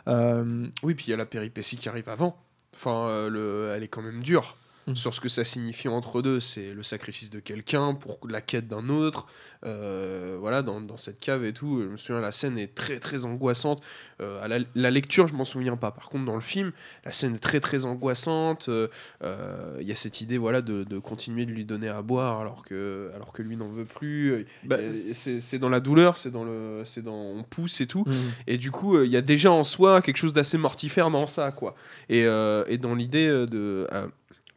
[0.08, 2.36] Euh, Oui, puis il y a la péripétie qui arrive avant.
[2.74, 4.58] Enfin, euh, le, elle est quand même dure.
[4.88, 4.96] Mm.
[4.96, 8.68] Sur ce que ça signifie entre deux, c'est le sacrifice de quelqu'un pour la quête
[8.68, 9.28] d'un autre.
[9.64, 11.84] Euh, voilà, dans, dans cette cave et tout.
[11.84, 13.84] Je me souviens, la scène est très très angoissante.
[14.20, 15.92] Euh, à la, la lecture, je m'en souviens pas.
[15.92, 16.72] Par contre, dans le film,
[17.06, 18.70] la scène est très très angoissante.
[18.70, 18.88] Euh,
[19.24, 22.40] euh, Il y a cette idée, voilà, de, de continuer de lui donner à boire
[22.40, 24.48] alors que, alors que lui n'en veut plus.
[24.64, 28.04] Bah, c'est c'est dans la douleur, c'est dans le, c'est dans, on pousse et tout.
[28.08, 28.14] mm.
[28.48, 31.28] Et du coup, euh, il y a déjà en soi quelque chose d'assez mortifère dans
[31.28, 31.76] ça, quoi.
[32.10, 34.08] Et, euh, et dans l'idée de, euh,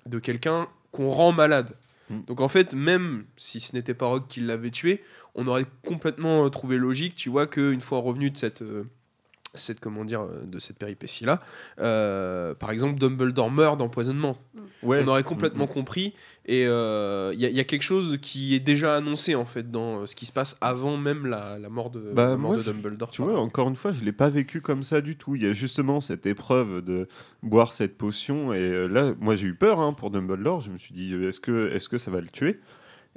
[0.06, 1.76] de quelqu'un qu'on rend malade.
[2.10, 2.22] Mm.
[2.26, 5.02] Donc en fait, même si ce n'était pas Rogue qui l'avait tué,
[5.34, 8.84] on aurait complètement euh, trouvé logique, tu vois, qu'une fois revenu de cette, euh,
[9.54, 11.40] cette comment dire, euh, de cette péripétie là,
[12.58, 14.36] par exemple, Dumbledore meurt d'empoisonnement.
[14.82, 15.02] Ouais.
[15.04, 15.70] On aurait complètement Mhm.
[15.72, 16.14] compris.
[16.46, 19.46] Et euh, il y, a- il y a quelque chose qui est déjà annoncé en
[19.46, 22.36] fait dans euh, ce qui se passe avant même la, la mort de, Bah, la
[22.36, 23.10] mort moi, de je- Dumbledore.
[23.10, 25.36] Tu vois, encore une fois, je l'ai pas vécu comme ça du tout.
[25.36, 27.08] Il y a justement cette épreuve de
[27.42, 28.52] boire cette potion.
[28.52, 30.60] Et euh, là, moi, j'ai eu peur hein, pour Dumbledore.
[30.60, 32.60] Je me suis dit, euh, est-ce que, est-ce que ça va le tuer?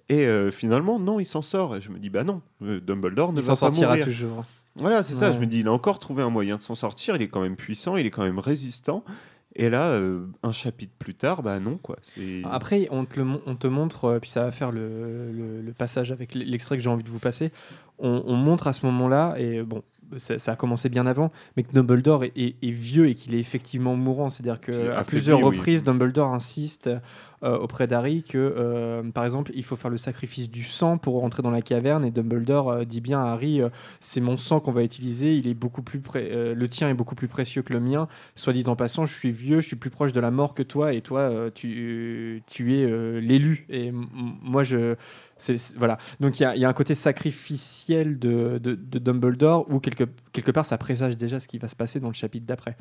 [0.10, 1.76] Et euh, finalement, non, il s'en sort.
[1.76, 4.06] Et je me dis, bah non, euh, Dumbledore ne Il va s'en pas sortira mourir.
[4.06, 4.46] toujours.
[4.78, 5.32] Voilà, c'est ça.
[5.32, 7.16] Je me dis, il a encore trouvé un moyen de s'en sortir.
[7.16, 9.04] Il est quand même puissant, il est quand même résistant.
[9.60, 11.98] Et là, euh, un chapitre plus tard, bah non, quoi.
[12.52, 15.62] Après, on te, le mon- on te montre, euh, puis ça va faire le, le-
[15.62, 17.52] le passage avec l'extrait que j'ai envie de vous passer.
[17.98, 19.82] On, on montre à ce moment-là, et bon,
[20.16, 23.36] ça, ça a commencé bien avant, mais que Dumbledore est, est- est vieux et qu'il
[23.36, 24.30] est effectivement mourant.
[24.30, 25.46] C'est-à-dire qu'à plusieurs oui.
[25.58, 26.90] reprises, Dumbledore insiste
[27.44, 31.20] euh, auprès d'Harry que, euh, par exemple, il faut faire le sacrifice du sang pour
[31.22, 33.62] rentrer dans la caverne, et Dumbledore euh, dit bien à Harry,
[34.02, 37.28] c'est mon sang qu'on va utiliser, il est beaucoup plus le tien est beaucoup plus
[37.28, 38.08] précieux que le mien.
[38.36, 40.64] Soit dit en passant, je suis vieux, je suis plus proche de la mort que
[40.64, 43.66] toi, et toi, tu, tu es l'élu.
[43.70, 44.32] Et m- m-
[45.40, 45.98] c'est- voilà.
[46.20, 48.60] Donc il y, a- un côté sacrificiel de,
[49.00, 52.14] Dumbledore où quelque, quelque part ça présage déjà ce qui va se passer dans le
[52.14, 52.76] chapitre d'après.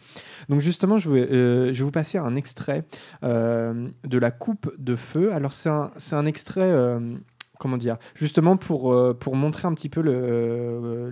[0.48, 2.84] Donc justement, je vais, euh, je vais vous passer un extrait
[3.22, 5.32] euh, de la coupe de feu.
[5.32, 7.16] Alors c'est un, un extrait, euh,
[7.58, 11.10] comment dire, justement pour, pour montrer un petit peu le...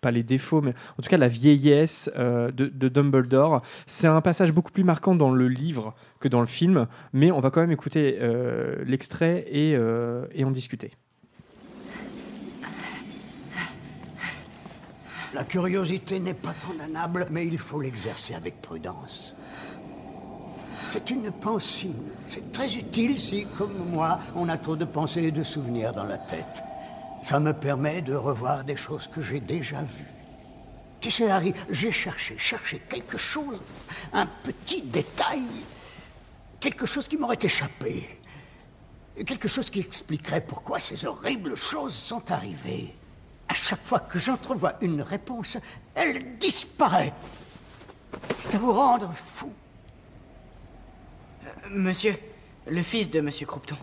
[0.00, 3.62] pas les défauts, mais en tout cas la vieillesse euh, de, Dumbledore.
[3.86, 7.40] C'est un passage beaucoup plus marquant dans le livre que dans le film, mais on
[7.40, 10.90] va quand même écouter euh, l'extrait et, euh, et en discuter.
[15.32, 19.36] La curiosité n'est pas condamnable, mais il faut l'exercer avec prudence.
[20.88, 21.94] C'est une pensine.
[22.26, 26.04] C'est très utile si, comme moi, on a trop de pensées et de souvenirs dans
[26.04, 26.64] la tête.
[27.22, 30.06] Ça me permet de revoir des choses que j'ai déjà vues.
[31.00, 33.60] Tu sais, Harry, j'ai cherché, cherché quelque chose,
[34.12, 35.44] un petit détail,
[36.58, 38.18] quelque chose qui m'aurait échappé,
[39.26, 42.94] quelque chose qui expliquerait pourquoi ces horribles choses sont arrivées.
[43.48, 45.56] À chaque fois que j'entrevois une réponse,
[45.94, 47.12] elle disparaît.
[48.38, 49.52] C'est à vous rendre fou.
[51.70, 52.16] Monsieur,
[52.66, 53.76] le fils de Monsieur Croupton.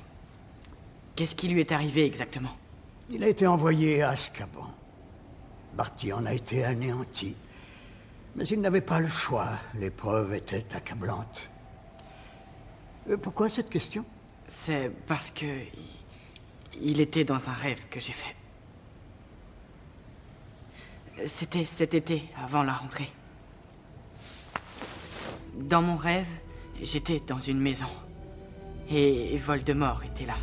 [1.16, 2.56] Qu'est-ce qui lui est arrivé exactement?
[3.10, 4.68] Il a été envoyé à Azkaban.
[5.74, 7.36] Barty en a été anéanti.
[8.36, 9.58] Mais il n'avait pas le choix.
[9.76, 11.50] L'épreuve était accablante.
[13.10, 14.06] Euh, Pourquoi cette question?
[14.48, 15.46] C'est parce que.
[16.82, 18.36] il- était dans un rêve que j'ai fait.
[21.26, 23.10] C'était cet été, avant la rentrée.
[25.56, 26.28] Dans mon rêve,
[26.82, 27.88] j'étais dans une maison.
[28.90, 30.36] Et Voldemort était là.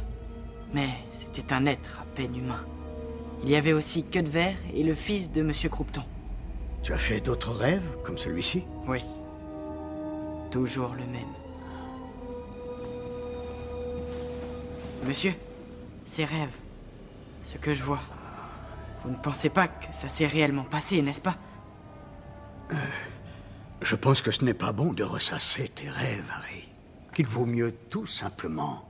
[0.72, 2.64] Mais c'était un être peine humain.
[3.42, 6.03] Il y avait aussi verre et le fils de Monsieur Croupton.
[6.83, 8.64] Tu as fait d'autres rêves, comme celui-ci?
[8.87, 9.00] Oui.
[10.50, 11.22] Toujours le même.
[15.07, 15.35] Monsieur,
[16.05, 16.57] ces rêves,
[17.44, 18.00] ce que je vois,
[19.05, 21.37] vous ne pensez pas que ça s'est réellement passé, n'est-ce pas?
[23.83, 26.66] Je pense que ce n'est pas bon de ressasser tes rêves, Harry.
[27.14, 28.88] Qu'il vaut mieux tout simplement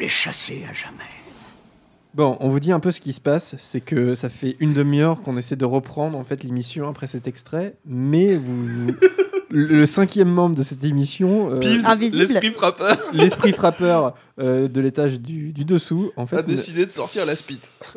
[0.00, 0.98] les chasser à jamais.
[2.14, 4.72] Bon, on vous dit un peu ce qui se passe, c'est que ça fait une
[4.74, 8.92] demi-heure qu'on essaie de reprendre en fait l'émission après cet extrait, mais vous,
[9.50, 15.52] le cinquième membre de cette émission, euh, l'esprit frappeur, l'esprit frappeur euh, de l'étage du,
[15.52, 17.34] du dessous, en fait, a décidé de sortir la.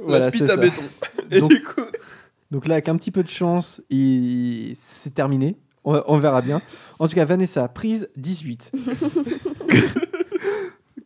[0.04, 0.58] Voilà, la c'est à ça.
[0.58, 0.84] béton.
[1.32, 1.82] Et Donc- du coup,
[2.52, 4.74] Donc là, avec un petit peu de chance, il...
[4.80, 5.56] c'est terminé.
[5.86, 6.62] On, on verra bien.
[7.00, 8.72] En tout cas, Vanessa, prise 18.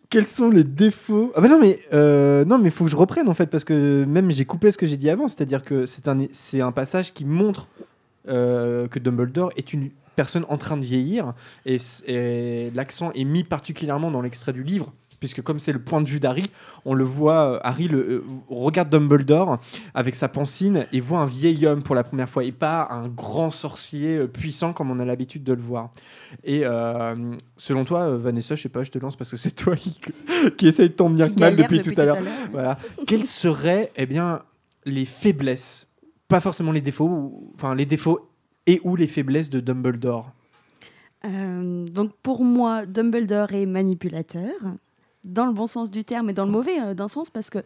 [0.09, 3.27] Quels sont les défauts Ah bah non mais euh, non mais faut que je reprenne
[3.27, 6.07] en fait parce que même j'ai coupé ce que j'ai dit avant, c'est-à-dire que c'est
[6.07, 7.67] un c'est un passage qui montre
[8.29, 11.33] euh, que Dumbledore est une personne en train de vieillir
[11.65, 16.08] et, l'accent est mis particulièrement dans l'extrait du livre puisque comme c'est le point de
[16.08, 16.45] vue d'Harry,
[16.86, 19.60] on le voit euh, Harry le, euh, regarde Dumbledore
[19.93, 23.08] avec sa pancine et voit un vieil homme pour la première fois et pas un
[23.08, 25.91] grand sorcier euh, puissant comme on a l'habitude de le voir.
[26.43, 27.15] Et euh,
[27.58, 29.99] selon toi, Vanessa, je sais pas, je te lance parce que c'est toi qui,
[30.58, 32.21] qui essaye tant bien que mal depuis, tout à l'heure.
[32.21, 32.34] l'heure.
[32.51, 32.77] Voilà.
[33.06, 34.41] Quelles seraient eh bien,
[34.86, 35.88] les faiblesses
[36.27, 38.30] Pas forcément les défauts, ou- enfin les défauts
[38.67, 40.32] et ou les faiblesses de Dumbledore?
[41.25, 44.51] Euh, donc pour moi, Dumbledore est manipulateur,
[45.27, 47.59] dans le bon sens du terme et dans le mauvais euh, d'un sens, parce que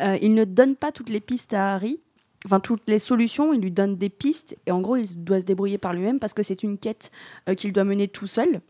[0.00, 2.00] euh, il ne donne pas toutes les pistes à Harry,
[2.46, 5.44] enfin toutes les solutions, il lui donne des pistes, et en gros il doit se
[5.44, 7.10] débrouiller par lui-même parce que c'est une quête
[7.48, 8.60] euh, qu'il doit mener tout seul.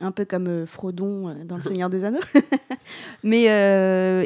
[0.00, 2.18] Un peu comme Frodon dans Le Seigneur des Anneaux.
[3.22, 3.42] Mais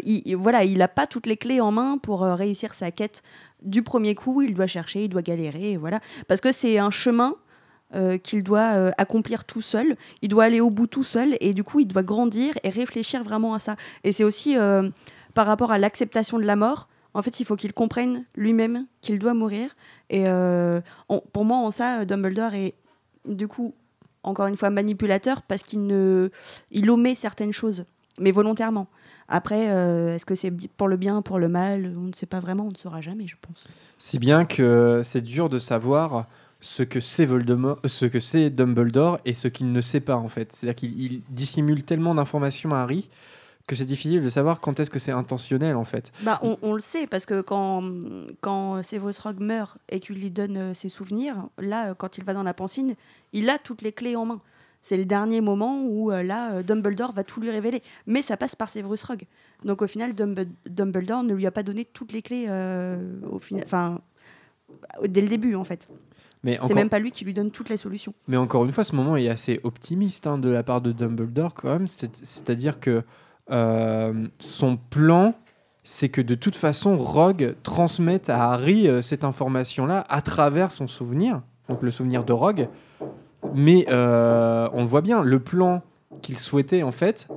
[0.05, 3.23] il, il- voilà, il n'a pas toutes les clés en main pour réussir sa quête
[3.63, 4.43] du premier coup.
[4.43, 6.01] Il doit chercher, il doit galérer, voilà.
[6.29, 7.35] Parce que c'est un chemin
[7.95, 9.97] euh, qu'il doit euh, accomplir tout seul.
[10.21, 13.23] Il doit aller au bout tout seul et du coup, il doit grandir et réfléchir
[13.23, 13.77] vraiment à ça.
[14.03, 14.91] Et c'est aussi euh,
[15.35, 16.89] par rapport à l'acceptation de la mort.
[17.15, 19.77] En fait, il faut qu'il comprenne lui-même qu'il doit mourir.
[20.11, 20.25] Et
[21.33, 22.75] pour moi, en ça, Dumbledore est
[23.25, 23.73] du coup
[24.23, 26.31] encore une fois manipulateur parce qu'il ne,
[26.73, 27.85] il omet certaines choses,
[28.21, 28.89] mais volontairement.
[29.29, 29.65] Après,
[30.15, 31.95] est-ce que c'est pour le bien, pour le mal?
[31.97, 33.67] On ne sait pas vraiment, on ne saura jamais, je pense.
[33.97, 36.27] Si bien que c'est dur de savoir
[36.61, 40.29] ce que c'est Voldemort, ce que c'est Dumbledore et ce qu'il ne sait pas en
[40.29, 40.53] fait.
[40.53, 43.09] C'est-à-dire qu'il il dissimule tellement d'informations à Harry
[43.67, 46.13] que c'est difficile de savoir quand est-ce que c'est intentionnel en fait.
[46.23, 47.83] Bah, on, le sait parce que quand,
[48.41, 52.23] quand Severus Rogue meurt et qu'il lui donne euh, ses souvenirs, là, euh, quand il
[52.25, 52.95] va dans la pancine,
[53.33, 54.41] il a toutes les clés en main.
[54.83, 57.83] C'est le dernier moment où euh, là, euh, Dumbledore va tout lui révéler.
[58.07, 59.25] Mais ça passe par Severus Rogue.
[59.65, 62.97] Donc au final, Dumb- Dumbledore ne lui a pas donné toutes les clés euh,
[63.29, 64.01] au final, enfin,
[65.09, 65.89] dès le début en fait.
[66.47, 68.15] Mais C'est même pas lui qui lui donne toutes les solutions.
[68.29, 71.53] mais encore une fois, ce moment est assez optimiste hein, de la part de Dumbledore
[71.53, 71.89] quand même.
[71.89, 73.03] C'est- C'est-à-dire que
[73.51, 75.35] euh, son plan,
[75.83, 80.87] c'est que de toute façon, Rogue transmette à Harry euh, cette information-là à travers son
[80.87, 82.69] souvenir, donc le souvenir de Rogue.
[83.55, 85.83] Mais euh, on le voit bien, le plan
[86.23, 87.29] qu'il souhaitait en fait,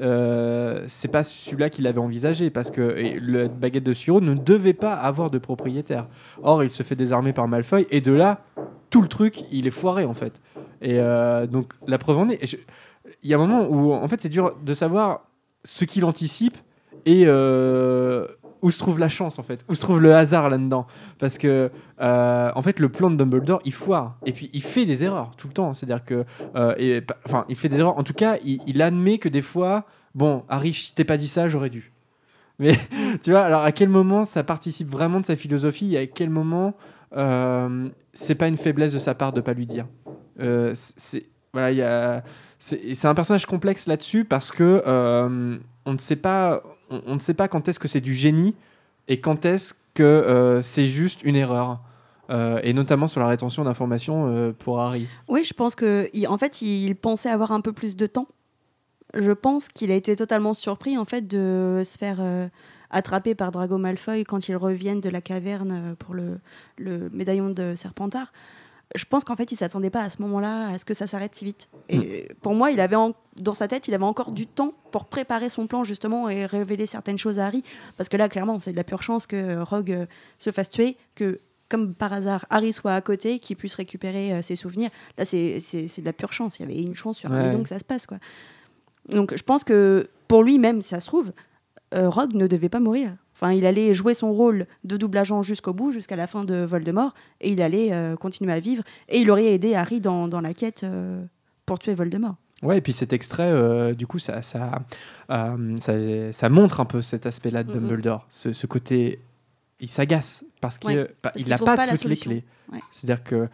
[0.00, 2.80] euh, c'est pas celui-là qu'il avait envisagé parce que
[3.20, 6.06] le baguette de Suro ne devait pas avoir de propriétaire.
[6.42, 8.42] Or, il se fait désarmer par Malfoy et de là,
[8.90, 10.40] tout le truc, il est foiré en fait.
[10.80, 12.56] Et euh, donc la preuve en est.
[13.22, 15.22] Il y a un moment où en fait c'est dur de savoir
[15.64, 16.56] ce qu'il anticipe
[17.04, 18.26] et euh,
[18.62, 20.86] où se trouve la chance en fait, où se trouve le hasard là-dedans.
[21.18, 24.84] Parce que euh, en fait le plan de Dumbledore il foire et puis il fait
[24.84, 25.74] des erreurs tout le temps.
[25.74, 26.24] C'est-à-dire que
[26.56, 27.98] euh, enfin il fait des erreurs.
[27.98, 31.48] En tout cas il, admet que des fois bon Harry je t'ai pas dit ça
[31.48, 31.92] j'aurais dû.
[32.58, 32.74] Mais
[33.22, 36.30] tu vois alors à quel moment ça participe vraiment de sa philosophie et à quel
[36.30, 36.74] moment
[37.16, 39.86] euh, c'est pas une faiblesse de sa part de pas lui dire?
[40.74, 42.22] C'est voilà, il
[42.60, 44.82] c'est un personnage complexe là-dessus parce que
[45.86, 48.54] on ne sait pas on, ne sait pas quand est-ce que c'est du génie
[49.08, 51.80] et quand est-ce que euh, c'est juste une erreur.
[52.30, 55.08] Euh, et notamment sur la rétention d'informations euh, pour Harry.
[55.28, 58.28] Oui, je pense que, en fait, il pensait avoir un peu plus de temps.
[59.14, 62.20] Je pense qu'il a été totalement surpris en fait de se faire
[62.90, 66.40] attraper par Drago Malfoy quand ils reviennent de la caverne pour le,
[66.76, 68.32] le médaillon de Serpentard.
[68.94, 71.34] Je pense qu'en fait, il s'attendait pas à ce moment-là à ce que ça s'arrête
[71.34, 71.68] si vite.
[71.90, 75.04] Et pour moi, il avait en- dans sa tête, il avait encore du temps pour
[75.04, 77.62] préparer son plan justement et révéler certaines choses à Harry.
[77.98, 80.06] Parce que là, clairement, c'est de la pure chance que Rogue euh,
[80.38, 84.40] se fasse tuer, que comme par hasard, Harry soit à côté, qu'il puisse récupérer euh,
[84.40, 84.88] ses souvenirs.
[85.18, 86.58] Là, c'est de la pure chance.
[86.58, 87.48] Il y avait une chance sur un Ouais.
[87.50, 88.06] million que ça se passe.
[88.06, 88.16] Quoi.
[89.10, 91.32] Donc, je pense que pour lui, même si ça se trouve,
[91.94, 93.12] euh, Rogue ne devait pas mourir.
[93.40, 96.56] Enfin, il allait jouer son rôle de double agent jusqu'au bout, jusqu'à la fin de
[96.64, 98.82] Voldemort, et il allait euh, continuer à vivre.
[99.08, 101.22] Et il aurait aidé Harry dans, dans la quête euh,
[101.64, 102.34] pour tuer Voldemort.
[102.62, 104.82] Ouais, et puis cet extrait, euh, du coup, ça, ça,
[105.28, 107.72] ça, ça montre un peu cet aspect-là de.
[107.72, 108.26] Dumbledore.
[108.28, 109.20] Ce, ce côté,
[109.78, 112.44] il s'agace parce qu'il Ouais, bah, n'a pas, toutes les clés.
[112.72, 112.80] Ouais.
[112.90, 113.48] C'est-à-dire que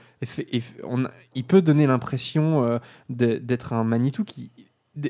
[0.85, 2.79] on il peut donner l'impression euh,
[3.11, 4.51] d'être un Manitou qui,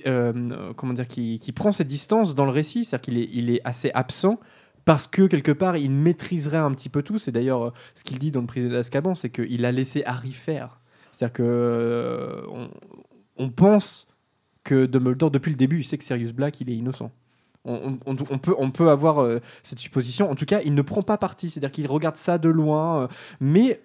[0.07, 2.85] euh, comment dire, qui, qui prend ses distances dans le récit.
[2.85, 4.41] C'est-à-dire qu'il est, il est assez absent
[4.85, 7.19] parce que quelque part il maîtriserait un petit peu tout.
[7.19, 10.33] C'est d'ailleurs euh, ce qu'il dit dans le prisonnier d'Azkaban, c'est qu'il a laissé Harry
[10.33, 10.81] faire.
[11.13, 12.67] C'est-à-dire que euh,
[13.37, 14.09] on, pense
[14.65, 17.11] que Dumbledore depuis le début il sait que Sirius Black il est innocent.
[17.67, 20.31] On, peut, avoir euh, cette supposition.
[20.31, 21.49] En tout cas, il ne prend pas parti.
[21.49, 23.09] C'est-à-dire qu'il regarde ça de loin.
[23.41, 23.81] mais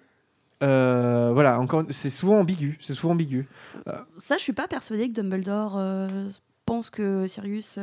[0.60, 2.76] voilà, encore, c'est souvent ambigu.
[2.82, 3.48] C'est souvent ambigu.
[4.18, 5.80] Ça, je suis pas persuadée que Dumbledore
[6.66, 7.78] pense que Sirius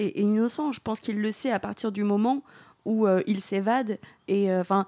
[0.00, 0.72] est, est innocent.
[0.72, 2.42] Je pense qu'il le sait à partir du moment
[2.84, 3.98] où euh, il s'évade.
[4.28, 4.86] Et euh, enfin,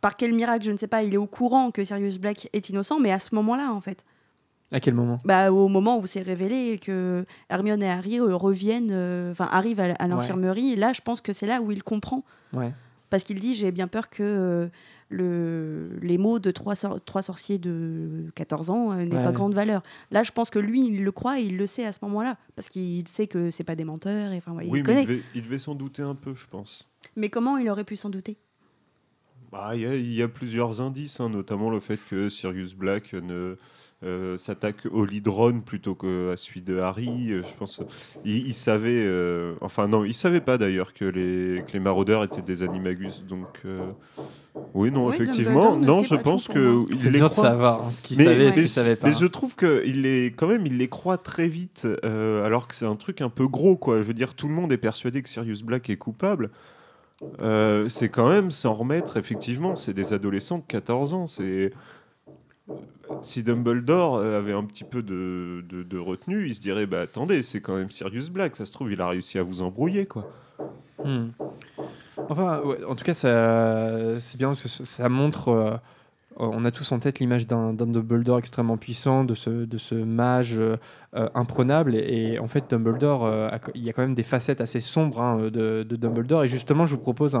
[0.00, 2.68] par quel miracle, je ne sais pas, il est au courant que Sirius Black est
[2.68, 4.04] innocent, mais à ce moment-là, en fait.
[4.70, 5.16] À quel moment?
[5.24, 9.80] Bah, au moment où c'est révélé que Hermione et Harry euh, reviennent, euh, enfin arrivent
[9.80, 12.22] à, à l'infirmerie, là, je pense que c'est là où il comprend.
[12.52, 12.72] Ouais.
[13.08, 14.68] Parce qu'il dit J'ai bien peur que
[15.10, 19.08] le, les mots de trois, sor- trois sorciers de 14 ans euh, Ouais.
[19.08, 19.82] pas grande valeur.
[20.10, 22.36] Là, je pense que lui, il le croit et il le sait à ce moment-là.
[22.56, 24.32] Parce qu'il sait que c'est pas des menteurs.
[24.32, 25.02] Et, ouais, Oui, mais connaît.
[25.02, 26.88] il devait, il devait s'en douter un peu, je pense.
[27.16, 28.36] Mais comment il aurait pu s'en douter?
[29.50, 32.74] Bah, Il y, a- il y a plusieurs indices, hein, notamment le fait que Sirius
[32.74, 33.56] Black ne
[34.04, 37.32] euh, s'attaque au Lidron plutôt qu'à celui de Harry.
[37.32, 37.80] Euh, Je pense
[38.24, 42.22] il, il savait, euh, enfin non, il savait pas d'ailleurs que les, que les maraudeurs
[42.22, 43.24] étaient des animagus.
[43.28, 43.88] Donc euh,
[44.74, 47.90] oui, non, Oui, effectivement, non, je pense que il C'est les dur de savoir hein,
[47.90, 49.08] ce qu'il Mais, savait ce qu'il savait pas.
[49.08, 52.68] mais je trouve que il les, quand même, il les croit très vite, euh, alors
[52.68, 53.98] que c'est un truc un peu gros, quoi.
[53.98, 56.50] Je veux dire, tout le monde est persuadé que Sirius Black est coupable.
[57.40, 61.26] Euh, c'est quand même s'en remettre, effectivement, c'est des adolescents de 14 ans.
[61.26, 61.72] C'est
[63.22, 67.42] si Dumbledore euh, avait un petit peu de, de, retenue, il se dirait bah attendez,
[67.42, 70.30] c'est quand même Sirius Black, ça se trouve il a réussi à vous embrouiller quoi.
[71.04, 71.28] Hmm.
[72.28, 75.80] Enfin, en tout cas, c'est bien parce que ça- ça montre.
[76.38, 80.76] On a tous en tête l'image d'un Dumbledore extrêmement puissant, de ce, mage euh,
[81.16, 81.96] euh, imprenable.
[81.96, 85.50] Et, en fait, Dumbledore, euh, il y a quand même des facettes assez sombres hein,
[85.50, 86.44] de, Dumbledore.
[86.44, 87.36] Et justement, je vous propose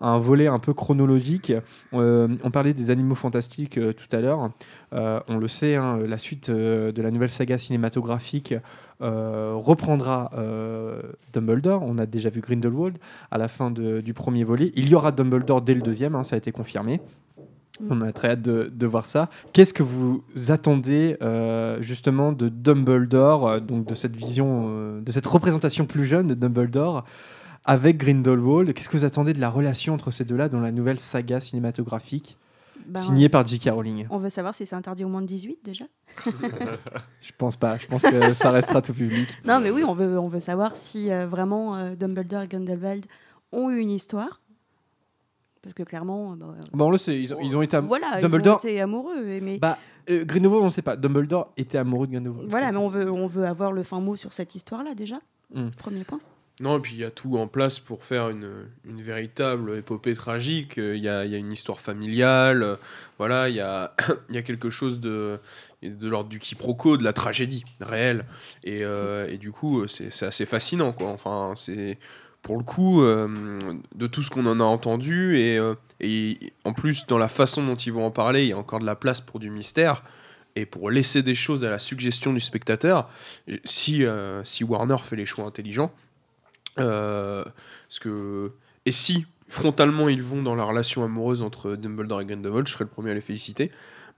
[0.00, 1.52] un, volet un peu chronologique.
[1.92, 4.50] On parlait des animaux fantastiques tout à l'heure.
[4.92, 8.54] On le sait, hein, la suite de la nouvelle saga cinématographique
[9.00, 10.30] reprendra
[11.32, 11.82] Dumbledore.
[11.84, 12.98] On a déjà vu Grindelwald
[13.30, 14.72] à la fin du premier volet.
[14.74, 17.00] Il y aura Dumbledore dès le deuxième, hein, ça a été confirmé.
[17.88, 19.30] On a très hâte de, de voir ça.
[19.52, 25.10] Qu'est-ce que vous attendez euh, justement de Dumbledore, euh, donc de cette vision, euh, de
[25.12, 27.04] cette représentation plus jeune de Dumbledore
[27.64, 28.74] avec Grindelwald?
[28.74, 32.36] Qu'est-ce que vous attendez de la relation entre ces deux-là dans la nouvelle saga cinématographique
[32.86, 33.70] Ben, signé par J.K.
[33.70, 34.06] Rowling?
[34.10, 35.84] On veut savoir si c'est interdit au moins de 18 déjà.
[37.20, 37.78] Je pense pas.
[37.78, 39.28] Je pense que ça restera tout public.
[39.44, 43.06] Non, mais oui, on veut, on veut savoir si euh, vraiment Dumbledore et Grindelwald
[43.52, 44.40] ont eu une histoire.
[45.62, 48.60] Parce que clairement, bah, Bon, là, c'est- ils, ont, ils ont été am- voilà, Dumbledore.
[48.62, 49.40] ils ont été amoureux.
[49.42, 50.96] Mais Bah, euh, Grindelwald, on sait pas.
[50.96, 52.48] Dumbledore était amoureux de Grindelwald.
[52.48, 55.20] voilà, Ça, mais on veut, on veut avoir le fin mot sur cette histoire-là déjà.
[55.54, 55.68] Hmm.
[55.76, 56.20] Premier point.
[56.62, 60.14] Non, et puis il y a tout en place pour faire une, une véritable épopée
[60.14, 60.76] tragique.
[60.78, 62.76] Euh, Il y a, il y a une histoire familiale, euh,
[63.18, 63.94] voilà, il y a,
[64.28, 65.38] il y a quelque chose de,
[65.82, 68.24] de l'ordre du quiproquo, de la tragédie réelle.
[68.64, 71.08] Et, euh, et du coup, euh, c'est c'est assez fascinant, quoi.
[71.08, 71.98] Enfin, c'est
[72.42, 76.72] pour le coup, euh, de tout ce qu'on en a entendu, et, euh, et en
[76.72, 78.96] plus, dans la façon dont ils vont en parler, il y a encore de la
[78.96, 80.02] place pour du mystère.
[80.56, 83.08] Et pour laisser des choses à la suggestion du spectateur,
[83.62, 85.92] si, euh, si Warner fait les choix intelligents,
[86.76, 88.52] que
[88.86, 92.84] et si frontalement ils vont dans la relation amoureuse entre Dumbledore et Grindelwald, je serais
[92.84, 93.70] le premier à les féliciter.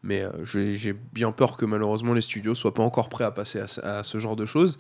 [0.03, 4.03] Mais j'ai bien peur que malheureusement les studios soient pas encore prêts à passer à
[4.03, 4.79] ce genre de choses.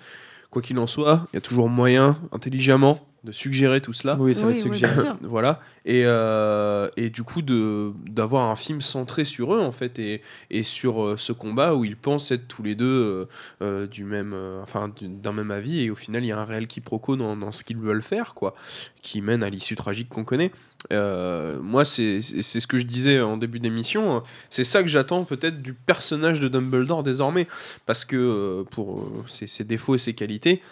[0.52, 4.16] Quoi qu'il en soit, il y a toujours moyen, intelligemment, de suggérer tout cela.
[4.20, 4.94] Oui, ça va être suggéré.
[5.22, 5.60] Voilà.
[5.86, 10.20] Et, euh, et du coup, de- d'avoir un film centré sur eux, en fait, et,
[10.50, 13.28] et sur euh, ce combat où ils pensent être tous les deux
[13.62, 16.38] euh, du même, euh, enfin, du- d'un même avis, et au final, il y a
[16.38, 18.54] un réel quiproquo dans, dans ce qu'ils veulent faire, quoi,
[19.00, 20.50] qui mène à l'issue tragique qu'on connaît.
[20.90, 24.22] Euh, moi, c'est ce que je disais en début d'émission.
[24.50, 27.46] C'est ça que j'attends peut-être du personnage de Dumbledore désormais,
[27.86, 30.62] parce que euh, pour euh, ses, défauts et ses qualités,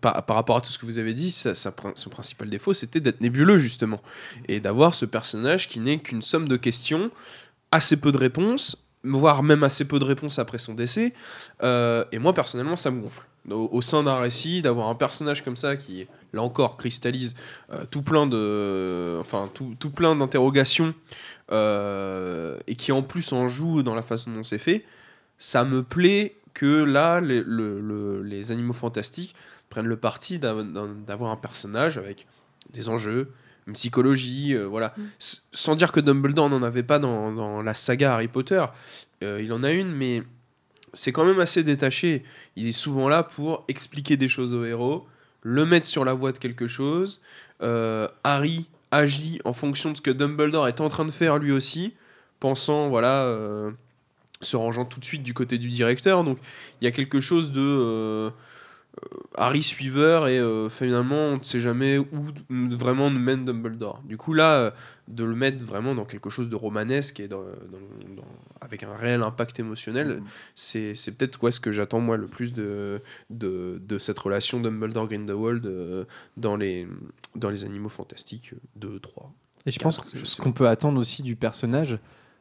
[0.00, 3.20] par, par rapport à tout ce que vous avez dit, son principal défaut, c'était d'être
[3.20, 4.00] nébuleux, justement.
[4.48, 7.10] Et d'avoir ce personnage qui n'est qu'une somme de questions,
[7.72, 11.12] assez peu de réponses, voire même assez peu de réponses après son décès.
[11.62, 13.26] Et moi, personnellement, ça me gonfle.
[13.50, 17.34] Au, au sein d'un récit, d'avoir un personnage comme ça qui, là encore, cristallise
[17.72, 20.94] euh, tout plein de, enfin, tout, tout plein d'interrogations
[21.52, 24.84] euh, et qui en plus en joue dans la façon dont c'est fait,
[25.38, 29.34] ça me plaît que là, les, le- le- les animaux fantastiques
[29.70, 32.26] prennent le parti d'avoir un personnage avec
[32.72, 33.30] des enjeux,
[33.66, 34.94] une psychologie, euh, voilà.
[35.20, 38.64] S- Sans dire que Dumbledore n'en avait pas dans, dans la saga Harry Potter,
[39.22, 40.22] il en a une, mais
[40.92, 42.24] c'est quand même assez détaché.
[42.56, 45.06] Il est souvent là pour expliquer des choses au héros,
[45.44, 47.20] le mettre sur la voie de quelque chose.
[47.62, 51.52] Euh, Harry agit en fonction de ce que Dumbledore est en train de faire lui
[51.52, 51.94] aussi,
[52.40, 53.70] pensant, voilà, euh,
[54.40, 56.24] se rangeant tout de suite du côté du directeur.
[56.24, 56.38] Donc
[56.80, 58.30] il y a quelque chose de euh,
[59.36, 62.06] Harry suiveur et euh, finalement on ne sait jamais où
[62.50, 64.00] vraiment nous mène Dumbledore.
[64.04, 64.70] Du coup là, euh,
[65.08, 68.22] de le mettre vraiment dans quelque chose de romanesque et dans, dans- dans-
[68.60, 70.22] avec un réel impact émotionnel,
[70.54, 74.60] c'est c'est peut-être quoi ce que j'attends moi le plus de, de, de cette relation
[74.60, 76.04] Dumbledore-Grindelwald euh,
[76.36, 76.86] dans, les,
[77.34, 79.32] dans les animaux fantastiques 2, 3.
[79.66, 81.98] Et je pense que ce qu'on peut attendre aussi du personnage,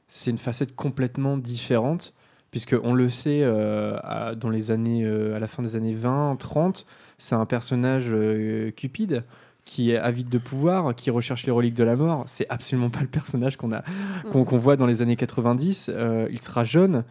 [0.08, 2.14] c'est une facette complètement différente,
[2.54, 5.96] puisque on le sait, euh, à, dans les années, euh, à la fin des années
[5.96, 6.86] 20, 30,
[7.18, 9.24] c'est un personnage euh, cupide
[9.66, 12.26] qui est avide de pouvoir, qui recherche les reliques de la mort.
[12.28, 13.82] C'est absolument pas le personnage qu'on a,
[14.32, 15.90] qu'on qu'on voit dans les années 90.
[15.92, 17.04] Euh, il sera jeune.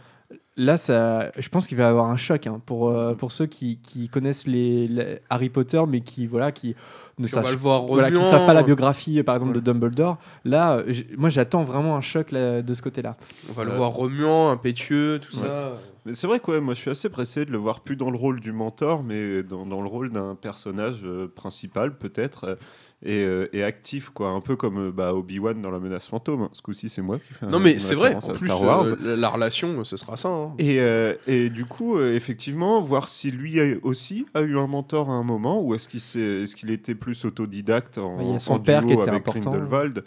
[0.57, 3.47] Là, ça, je pense qu'il va y avoir un choc hein, pour, euh, pour ceux
[3.47, 6.77] qui, qui connaissent les, les Harry Potter, mais qui, voilà, qui
[7.19, 9.53] ne va sachent le voir voilà, qui ne savent pas la biographie, euh, par exemple,
[9.53, 9.61] Ouais.
[9.61, 10.17] de Dumbledore.
[10.45, 13.17] Là, euh, moi, j'attends vraiment un choc là, de ce côté-là.
[13.51, 15.73] On va le Euh, voir remuant, impétueux, tout ça.
[16.05, 18.11] Mais c'est vrai que ouais, moi je suis assez pressé de le voir plus dans
[18.11, 22.55] le rôle du mentor, mais dans, dans le rôle d'un personnage euh, principal peut-être euh,
[23.05, 26.09] et, euh, et actif quoi, un peu comme euh, bah, Obi Wan dans la menace
[26.09, 26.49] fantôme.
[26.53, 27.47] Ce coup-ci c'est moi qui fais.
[27.47, 28.85] Non mais c'est vrai, en plus, Star Wars.
[28.87, 30.29] euh, la relation, ce sera ça.
[30.29, 30.55] hein.
[30.59, 34.67] Et, euh, et du coup, euh, effectivement, voir si lui a- aussi a eu un
[34.67, 38.55] mentor à un moment, ou est-ce qu'il s'est- est-ce qu'il était plus autodidacte en, son
[38.55, 39.51] en père duo qui était avec important.
[39.53, 40.05] Grindelwald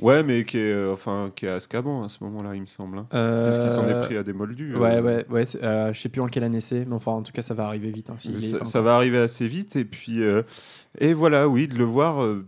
[0.00, 2.66] Ouais, mais qui est, euh, enfin, qui est à Azkaban à ce moment-là, il me
[2.66, 2.98] semble.
[2.98, 3.06] hein.
[3.10, 4.74] Parce qu'il s'en est pris à des moldus.
[4.76, 5.44] Ouais, euh, ouais, ouais.
[5.62, 7.66] euh, je sais plus en quelle année c'est, mais enfin, en tout cas, ça va
[7.66, 8.08] arriver vite.
[8.10, 8.16] hein,
[8.64, 10.42] ça, va arriver assez vite et puis euh,
[10.98, 12.46] et voilà oui de le voir euh,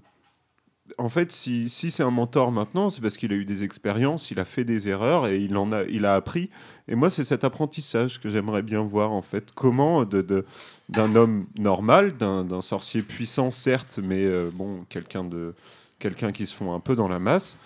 [0.98, 4.30] en fait si, si c'est un mentor maintenant c'est parce qu'il a eu des expériences
[4.30, 6.50] il a fait des erreurs et il en a il a appris
[6.88, 10.44] et moi c'est cet apprentissage que j'aimerais bien voir en fait comment de, de-
[10.88, 15.54] d'un homme normal d'un, d'un sorcier puissant certes mais euh, bon quelqu'un de
[16.02, 17.58] quelqu'un qui se fond un peu dans la masse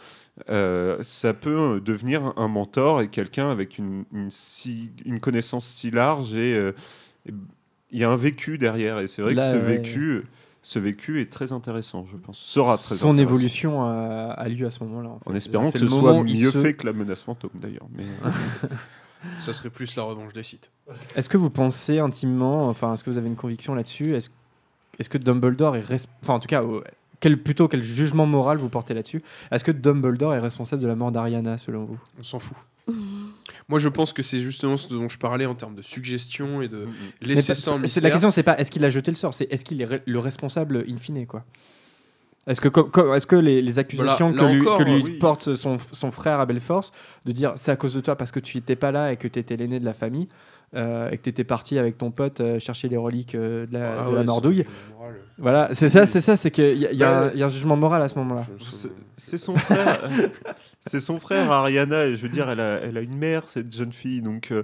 [0.51, 5.91] euh, ça peut devenir un mentor et quelqu'un avec une, une, si, une connaissance si
[5.91, 6.73] large et, euh,
[7.27, 7.33] et
[7.91, 9.77] il y a un vécu derrière et c'est vrai Là, que ce ouais.
[9.79, 10.25] vécu
[10.61, 13.19] ce vécu est très intéressant je pense sera très Son intéressant.
[13.19, 15.13] évolution a, a lieu à ce moment-là.
[15.25, 17.87] en espérant C'est que ce moment soit mieux se- fait que la menace fantôme d'ailleurs
[17.97, 18.05] mais
[19.39, 20.71] Ça serait plus la revanche des sites.
[21.17, 24.15] Est-ce que vous pensez intimement, enfin, est-ce que vous avez une conviction là-dessus?
[24.15, 24.31] Est-ce
[24.99, 26.81] est-ce que Dumbledore est, enfin, en tout cas, euh,
[27.27, 29.21] quel, plutôt quel jugement moral vous portez là-dessus?
[29.51, 31.99] Est-ce que Dumbledore est responsable de la mort d'Ariana selon vous?
[32.21, 32.57] On s'en fout.
[33.69, 36.69] Moi, je pense que c'est justement ce dont je parlais en termes de suggestion et
[36.69, 36.91] de Mm.
[37.23, 38.05] Mais laisser ça en mystère.
[38.05, 40.19] la question, c'est pas est-ce qu'il a jeté le sort, c'est est-ce qu'il est le
[40.21, 41.45] responsable in fine quoi?
[42.47, 42.69] Est-ce que,
[43.17, 45.19] est-ce que les, les accusations Voilà, que lui, encore, que lui oui.
[45.19, 46.93] porte son, son frère à Belforce,
[47.25, 49.27] de dire c'est à cause de toi parce que tu n'étais pas là et que
[49.27, 50.29] tu étais l'aîné de la famille
[50.75, 53.73] euh, et que tu étais parti avec ton pote euh, chercher les reliques euh, de
[53.75, 54.65] la, Ah de ouais, la c'est mordouille.
[55.39, 57.47] Voilà, c'est ça, c'est ça, c'est qu'il y, a- il y a Bah, y a
[57.47, 58.47] un jugement moral à ce moment-là.
[59.19, 60.09] C'est- son frère.
[60.81, 62.07] c'est son frère, Ariana.
[62.07, 64.23] Et je veux dire, elle a, elle a une mère, cette jeune fille.
[64.23, 64.63] Donc, euh,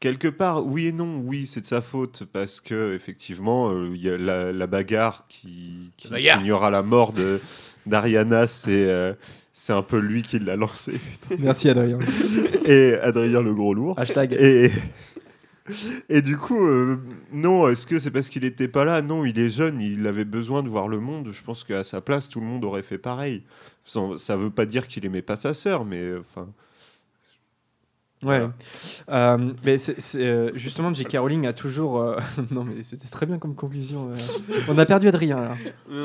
[0.00, 1.22] quelque part, oui et non.
[1.24, 2.24] Oui, c'est de sa faute.
[2.32, 6.38] Parce que, effectivement, euh, il y a la, la bagarre qui, qui bagarre.
[6.38, 7.12] signera la mort
[7.86, 8.46] d'Ariana.
[8.46, 8.70] C'est.
[8.88, 9.12] euh,
[9.56, 10.94] c'est un peu lui qui l'a lancé.
[11.38, 12.00] Merci Adrien.
[12.64, 13.96] Et Adrien le gros lourd.
[13.98, 14.32] Hashtag.
[14.32, 14.72] Et,
[16.10, 16.98] et du coup, euh,
[17.32, 19.00] non, est-ce que c'est parce qu'il n'était pas là?
[19.02, 21.30] Non, il est jeune, il avait besoin de voir le monde.
[21.32, 23.42] Je pense qu'à sa place, tout le monde aurait fait pareil.
[23.84, 26.48] Sans- ça veut pas dire qu'il aimait pas sa sœur, mais euh, enfin.
[28.24, 28.46] Ouais.
[29.10, 31.16] Euh, mais c'est, c'est, justement, J.K.
[31.18, 32.00] Rowling a toujours.
[32.00, 32.18] euh,
[32.50, 34.10] non, mais c'était très bien comme conclusion.
[34.10, 34.54] euh.
[34.68, 35.56] On a perdu Adrien là.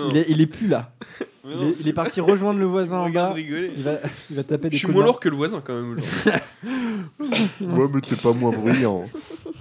[0.09, 0.91] Il est, il est plus là.
[1.45, 3.31] Il est, il est parti rejoindre le voisin en bas.
[3.31, 3.71] rigoler.
[3.73, 3.91] Il va,
[4.29, 5.97] il va taper Je des suis coups moins lourd que le voisin quand même.
[7.61, 9.05] Ouais, mais t'es pas moins brillant.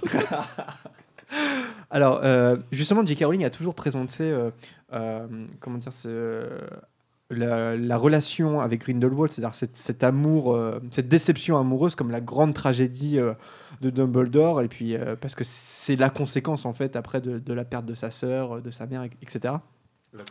[1.90, 3.24] Alors, euh, justement, J.K.
[3.24, 4.50] Rowling a toujours présenté, euh,
[4.92, 5.26] euh,
[5.60, 5.92] comment dire,
[7.30, 10.58] la, la relation avec Grindelwald, c'est-à-dire cet, amour,
[10.90, 13.18] cette déception amoureuse comme la grande tragédie
[13.82, 17.66] de Dumbledore, et puis parce que c'est la conséquence en fait après de, de la
[17.66, 19.56] perte de sa sœur, de sa mère, etc.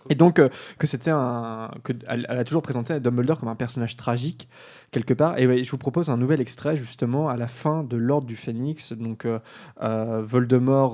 [0.10, 0.50] Et donc euh,
[0.80, 4.50] que c'était un, que elle, a toujours présenté Dumbledore comme un personnage tragique
[4.92, 5.38] quelque part.
[5.38, 8.94] Et je vous propose un nouvel extrait justement à la fin de l'Ordre du Phénix.
[8.94, 9.40] Donc euh,
[9.82, 10.94] euh, Voldemort,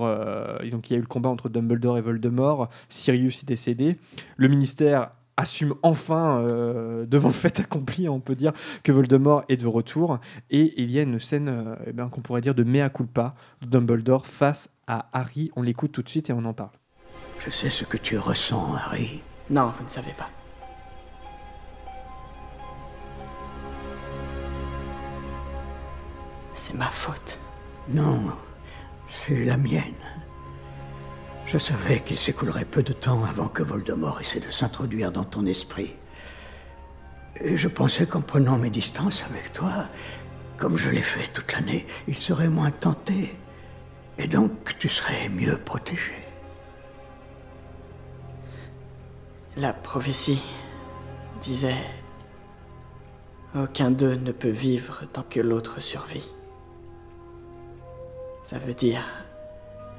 [0.69, 2.69] donc il y a eu le combat entre Dumbledore et Voldemort.
[2.89, 3.97] Sirius est décédé.
[4.37, 6.45] Le ministère assume enfin
[7.07, 8.53] devant le fait accompli, on peut dire,
[8.83, 10.19] que Voldemort est de retour.
[10.49, 13.35] Et il y a une scène euh, eh ben, qu'on pourrait dire de mea culpa
[13.61, 15.51] de Dumbledore face à Harry.
[15.55, 16.71] On l'écoute tout de suite et on en parle.
[17.43, 19.21] Je sais ce que tu ressens, Harry.
[19.49, 20.29] Non, vous ne savez pas.
[26.53, 27.39] C'est ma faute.
[27.89, 28.31] Non,
[29.07, 29.83] c'est la mienne.
[31.45, 35.45] Je savais qu'il s'écoulerait peu de temps avant que Voldemort essaie de s'introduire dans ton
[35.45, 35.91] esprit.
[37.41, 39.89] Et je pensais qu'en prenant mes distances avec toi,
[40.55, 43.35] comme je l'ai fait toute l'année, il serait moins tenté.
[44.17, 46.22] Et donc tu serais mieux protégé.
[49.55, 50.41] La prophétie
[51.39, 51.85] disait
[53.55, 56.31] Aucun d'eux ne peut vivre tant que l'autre survit.
[58.41, 59.03] Ça veut dire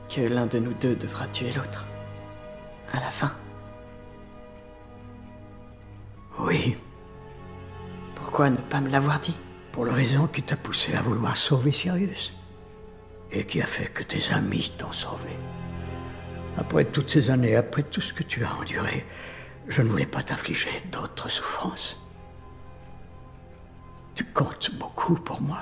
[0.09, 1.87] que l'un de nous deux devra tuer l'autre.
[2.93, 3.33] À la fin.
[6.41, 6.77] Oui,
[8.17, 9.37] Pourquoi ne pas me l'avoir dit?
[9.71, 12.35] Pour la raison qui t'a poussé à vouloir sauver Sirius.
[13.31, 15.31] Et qui a fait que tes amis t'ont sauvé.
[16.57, 19.07] Après toutes ces années, après tout ce que tu as enduré,
[19.69, 22.01] je ne voulais pas t'infliger d'autres souffrances.
[24.15, 25.61] Tu comptes beaucoup pour moi.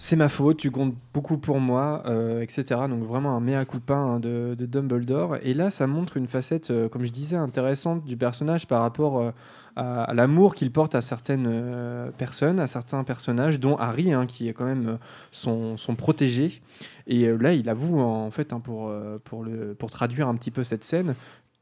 [0.00, 2.62] C'est ma faute, tu comptes beaucoup pour moi, euh, etc.
[2.88, 5.38] Donc vraiment un mea culpa hein, de, Dumbledore.
[5.42, 9.18] Et là, ça montre une facette, euh, comme je disais, intéressante du personnage par rapport
[9.18, 9.32] euh,
[9.74, 14.52] à, l'amour qu'il porte à certaines personnes, à certains personnages, dont Harry, hein, qui est
[14.52, 14.98] quand même
[15.32, 16.62] son, protégé.
[17.08, 18.92] Et là, il avoue, en fait, hein, pour,
[19.78, 21.14] pour traduire un petit peu cette scène,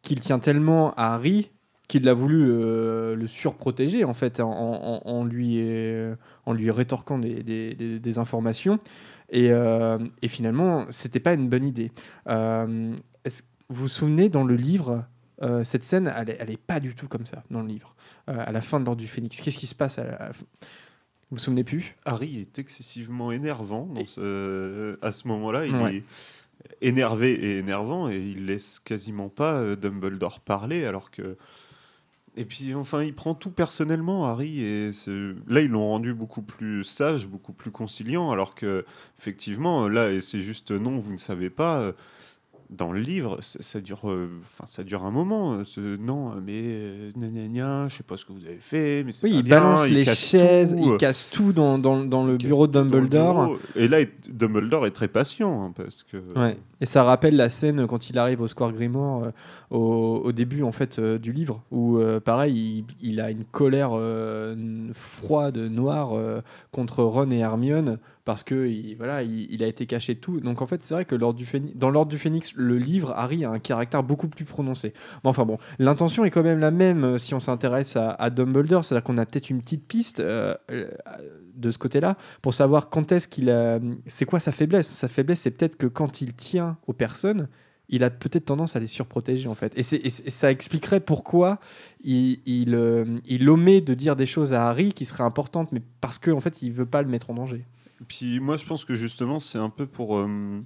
[0.02, 1.50] qu'il tient tellement à Harry
[1.89, 5.59] qu'il a voulu euh, le surprotéger, en fait, en, en- en lui...
[5.61, 6.14] euh,
[6.47, 8.78] en lui rétorquant des, des- des- des informations.
[9.30, 11.91] Et, euh, et finalement, c'était pas une bonne idée.
[12.28, 15.05] Euh, est-ce- vous vous souvenez, dans le livre,
[15.64, 17.95] cette scène, elle est, elle est pas du tout comme ça, dans le livre.
[18.26, 20.32] À la fin de l'Ordre du Phénix, qu'est-ce qui se passe à la- à la
[20.32, 20.45] fin
[21.30, 21.95] Vous vous souvenez plus?
[22.05, 25.66] Harry est excessivement énervant dans ce- à ce moment-là.
[25.66, 25.97] Il Ouais.
[25.97, 26.05] est
[26.80, 31.37] énervé et énervant et il laisse quasiment pas Dumbledore parler alors que.
[32.37, 34.61] Et puis enfin, il prend tout personnellement, Harry.
[34.61, 34.91] Et
[35.49, 38.30] là, ils l'ont rendu beaucoup plus sage, beaucoup plus conciliant.
[38.30, 38.84] Alors que
[39.18, 41.93] effectivement, là, c'est juste non, vous ne savez pas.
[42.68, 45.60] Dans le livre, ça, ça dure, euh, enfin, ça dure un moment.
[45.78, 49.04] euh, non, mais euh, gna gna gna, je sais pas ce que vous avez fait,
[49.04, 51.78] mais Oui, pas il bien, balance les casse chaises, tout, il euh, casse tout dans,
[51.78, 53.44] dans- dans le bureau de Dumbledore.
[53.46, 53.58] bureau.
[53.76, 56.16] Et là, il- Dumbledore est très patient hein, parce que.
[56.36, 56.58] Ouais.
[56.80, 59.30] Et ça rappelle la scène quand il arrive au Square Grimoire
[59.70, 63.92] au, au début en fait du livre où pareil il, il a une colère
[64.92, 66.10] froide noire
[66.72, 70.40] contre Ron et Hermione parce que il, voilà, il, a été caché tout.
[70.40, 73.60] Donc en fait, c'est vrai que dans l'ordre du Phénix, le livre, Harry a un
[73.60, 74.92] caractère beaucoup plus prononcé.
[75.22, 78.84] Mais enfin bon, l'intention est quand même la même euh, si on s'intéresse à, Dumbledore,
[78.84, 80.90] c'est-à-dire qu'on a peut-être une petite piste euh, euh,
[81.54, 84.88] de ce côté-là pour savoir quand est-ce qu'il a, c'est quoi sa faiblesse.
[84.88, 87.46] Sa faiblesse, c'est peut-être que quand il tient aux personnes,
[87.88, 89.72] il a peut-être tendance à les surprotéger en fait.
[89.78, 91.60] Et, ça expliquerait pourquoi
[92.02, 96.32] il, il, omet de dire des choses à Harry qui seraient importantes, mais parce qu'en
[96.32, 97.64] en fait, il veut pas le mettre en danger.
[98.09, 100.61] Puis moi, je pense que justement, c'est un peu pour, euh,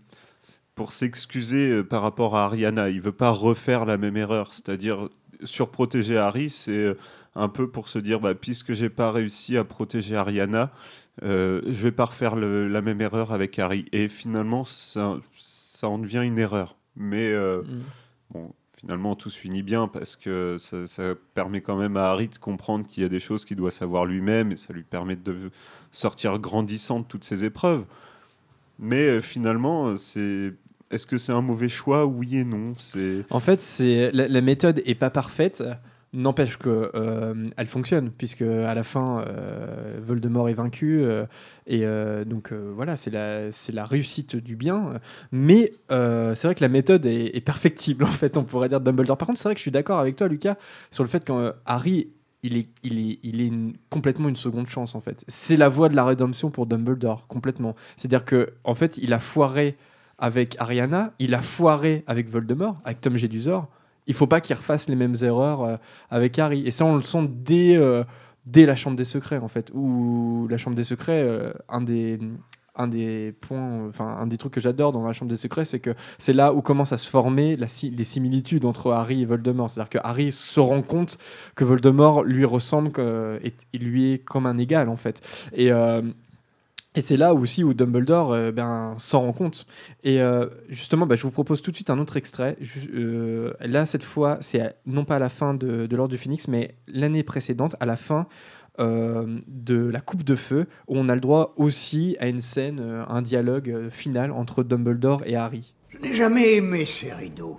[0.74, 2.90] pour s'excuser euh, par rapport à Ariana.
[2.90, 4.52] Il veut pas refaire la même erreur.
[4.52, 5.08] C'est-à-dire,
[5.44, 6.94] surprotéger Harry, c'est euh,
[7.34, 10.72] un peu pour se dire, bah, puisque j'ai pas réussi à protéger Ariana,
[11.22, 13.84] euh, je vais pas refaire le- la même erreur avec Harry.
[13.92, 16.76] Et finalement, ça, ça en devient une erreur.
[16.96, 17.62] Mais euh,
[18.30, 21.02] bon, finalement, tout se finit bien parce que ça,
[21.34, 24.06] permet quand même à Harry de comprendre qu'il y a des choses qu'il doit savoir
[24.06, 25.50] lui-même et ça lui permet de
[25.92, 27.84] sortir grandissant de toutes ces épreuves.
[28.78, 30.54] Mais euh, finalement, c'est
[30.90, 32.06] est-ce que c'est un mauvais choix?
[32.06, 32.74] Oui et non.
[32.78, 35.62] C'est En fait, c'est la, la méthode est pas parfaite.
[36.12, 41.24] N'empêche que euh, elle fonctionne puisque à la fin euh, Voldemort est vaincu euh,
[41.68, 41.84] et
[42.26, 44.94] donc voilà c'est la la réussite du bien.
[45.30, 49.16] Mais c'est vrai que la méthode est, perfectible en fait on pourrait dire Dumbledore.
[49.18, 50.56] Par contre c'est vrai que je suis d'accord avec toi Lucas
[50.90, 52.08] sur le fait que Harry
[52.42, 53.52] il est, il est, il est
[53.88, 55.24] complètement une seconde chance en fait.
[55.28, 57.74] C'est la voie de la rédemption pour Dumbledore complètement.
[57.96, 59.76] C'est-à-dire que en fait il a foiré
[60.18, 63.68] avec Ariana, il a foiré avec Voldemort, avec Tom Jedusor.
[64.06, 65.76] Il faut pas qu'il refasse les mêmes erreurs euh,
[66.10, 66.66] avec Harry.
[66.66, 68.04] Et ça, on le sent dès, euh,
[68.46, 69.70] dès la Chambre des Secrets, en fait.
[69.74, 72.18] Où la Chambre des Secrets, euh, un des
[72.76, 75.80] un des points, enfin un des trucs que j'adore dans la Chambre des Secrets, c'est
[75.80, 79.68] que c'est là où commencent à se former les similitudes entre Harry et Voldemort.
[79.68, 81.18] C'est-à-dire que Harry se rend compte
[81.56, 85.20] que Voldemort lui ressemble, que, et, lui est comme un égal en fait.
[85.52, 85.70] Et
[86.96, 89.66] et c'est là aussi où Dumbledore euh, ben, s'en rend compte.
[90.02, 92.56] Et euh, justement, bah, je vous propose tout de suite un autre extrait.
[92.96, 96.48] Euh, là, cette fois, c'est non pas à la fin de, de l'Ordre du Phénix,
[96.48, 98.26] mais l'année précédente, à la fin
[98.78, 103.20] de la Coupe de Feu, où on a le droit aussi à une scène, un
[103.20, 105.74] dialogue final entre Dumbledore et Harry.
[105.90, 107.58] Je n'ai jamais aimé ces rideaux.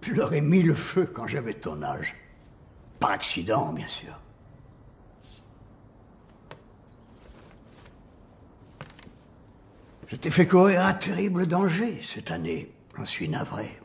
[0.00, 2.14] Je leur ai mis le feu quand j'avais ton âge.
[3.00, 4.21] Par accident, bien sûr.
[10.12, 12.70] Je t'ai fait courir un terrible danger cette année.
[12.94, 13.80] J'en suis navré.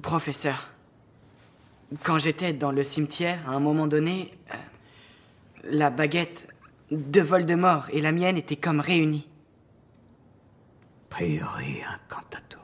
[0.00, 0.70] Professeur,
[2.02, 4.56] quand j'étais dans le cimetière, à un moment donné, euh,
[5.64, 6.48] la baguette
[6.90, 9.28] de Voldemort et la mienne étaient comme réunies.
[11.10, 12.62] Priori incantatum.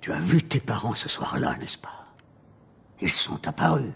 [0.00, 2.06] Tu as vu tes parents ce soir-là, n'est-ce pas?
[3.00, 3.92] Ils sont apparus.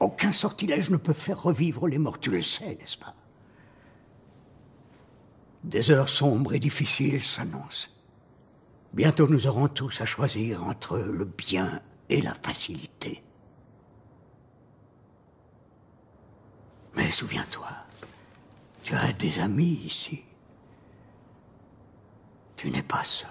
[0.00, 3.14] Aucun sortilège ne peut faire revivre les morts, tu le sais, n'est-ce pas?
[5.64, 7.88] Des heures sombres et difficiles s'annoncent.
[8.94, 13.22] Bientôt nous aurons tous à choisir entre le bien et la facilité.
[16.96, 17.68] Mais souviens-toi,
[18.82, 20.22] tu as des amis ici.
[22.56, 23.28] Tu n'es pas seul.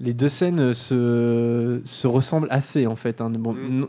[0.00, 3.20] Les deux scènes se, se ressemblent assez, en fait.
[3.20, 3.30] hein.
[3.30, 3.86] Bon, Mm.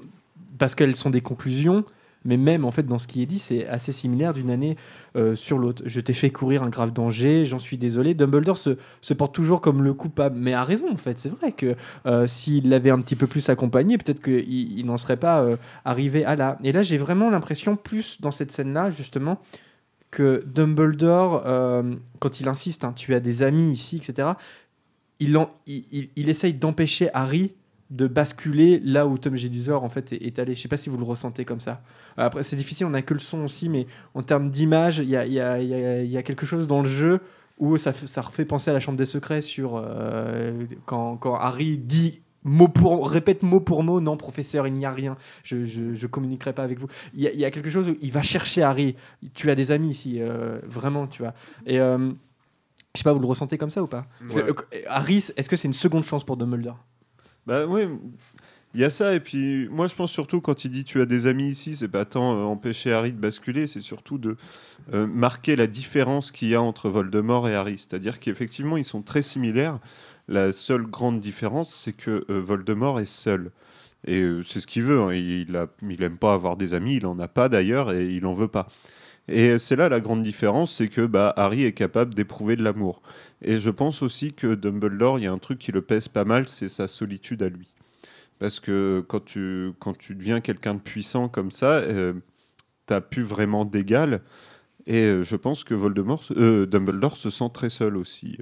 [0.57, 1.83] Parce qu'elles sont des conclusions,
[2.27, 4.77] mais même, en fait, dans ce qui est dit, c'est assez similaire d'une année
[5.15, 5.83] euh, sur l'autre.
[5.85, 8.15] Je t'ai fait courir un grave danger, j'en suis désolé.
[8.15, 11.19] Dumbledore se, se porte toujours comme le coupable, mais a raison, en fait.
[11.19, 11.75] C'est vrai que
[12.07, 15.55] euh, s'il l'avait un petit peu plus accompagné, peut-être qu'il il n'en serait pas euh,
[15.85, 16.57] arrivé à là.
[16.63, 19.39] Et là, j'ai vraiment l'impression, plus dans cette scène-là, justement,
[20.09, 21.43] que Dumbledore,
[22.19, 24.29] quand il insiste, hein, tu as des amis ici, etc.,
[25.19, 27.53] il, en- il, il- il essaye d'empêcher Harry
[27.91, 30.55] de basculer là où Tom Jedusor en fait est, est allé.
[30.55, 31.81] Je sais pas si vous le ressentez comme ça.
[32.17, 35.15] Après, c'est difficile, on a que le son aussi, mais en termes d'image, il y
[35.15, 37.21] a, y a- y a- il y a quelque chose dans le jeu
[37.59, 41.77] où ça, ça refait penser à la Chambre des Secrets sur euh, quand, quand Harry
[41.77, 45.95] dit mot pour répète mot pour mot non professeur il n'y a rien je, je,
[45.95, 48.95] je communiquerai pas avec vous il y, a, quelque chose où il va chercher Harry
[49.33, 51.33] tu as des amis ici euh, vraiment tu vois
[51.65, 51.97] et euh,
[52.93, 54.05] je sais pas vous le ressentez comme ça ou pas?
[54.29, 54.43] Ouais.
[54.43, 54.53] Euh,
[54.87, 56.77] Harry est-ce que c'est une seconde chance pour Dumbledore?
[57.45, 57.83] Bah oui,
[58.73, 59.13] il y a ça.
[59.15, 61.87] Et puis, moi, je pense surtout quand il dit tu as des amis ici, c'est
[61.87, 64.35] pas tant euh, empêcher Harry de basculer, c'est surtout de
[64.93, 67.77] euh, marquer la différence qu'il y a entre Voldemort et Harry.
[67.77, 69.79] C'est-à-dire qu'effectivement, ils sont très similaires.
[70.27, 73.51] La seule grande différence, c'est que euh, Voldemort est seul.
[74.07, 75.01] Et c'est ce qu'il veut.
[75.01, 75.13] hein.
[75.13, 78.25] Il, a, il aime pas avoir des amis, il en a pas d'ailleurs, et il
[78.25, 78.67] en veut pas.
[79.27, 83.01] Et c'est là la grande différence, c'est que bah, Harry est capable d'éprouver de l'amour.
[83.41, 86.25] Et je pense aussi que Dumbledore, il y a un truc qui le pèse pas
[86.25, 87.73] mal, c'est sa solitude à lui.
[88.39, 92.13] Parce que quand tu, quand tu deviens quelqu'un de puissant comme ça, euh,
[92.85, 94.21] t'as plus vraiment d'égal.
[94.87, 98.37] Et euh, je pense que Voldemort, euh, Dumbledore se sent très seul aussi.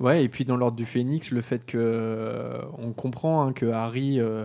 [0.00, 3.66] Ouais, et puis dans l'ordre du Phénix, le fait que euh, on comprend hein, que
[3.66, 4.44] Harry euh,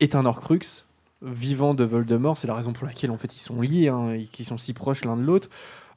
[0.00, 0.84] est un Horcrux
[1.22, 4.24] vivant de Voldemort, c'est la raison pour laquelle en fait ils sont liés hein, et
[4.24, 5.48] qu'ils sont si proches l'un de l'autre.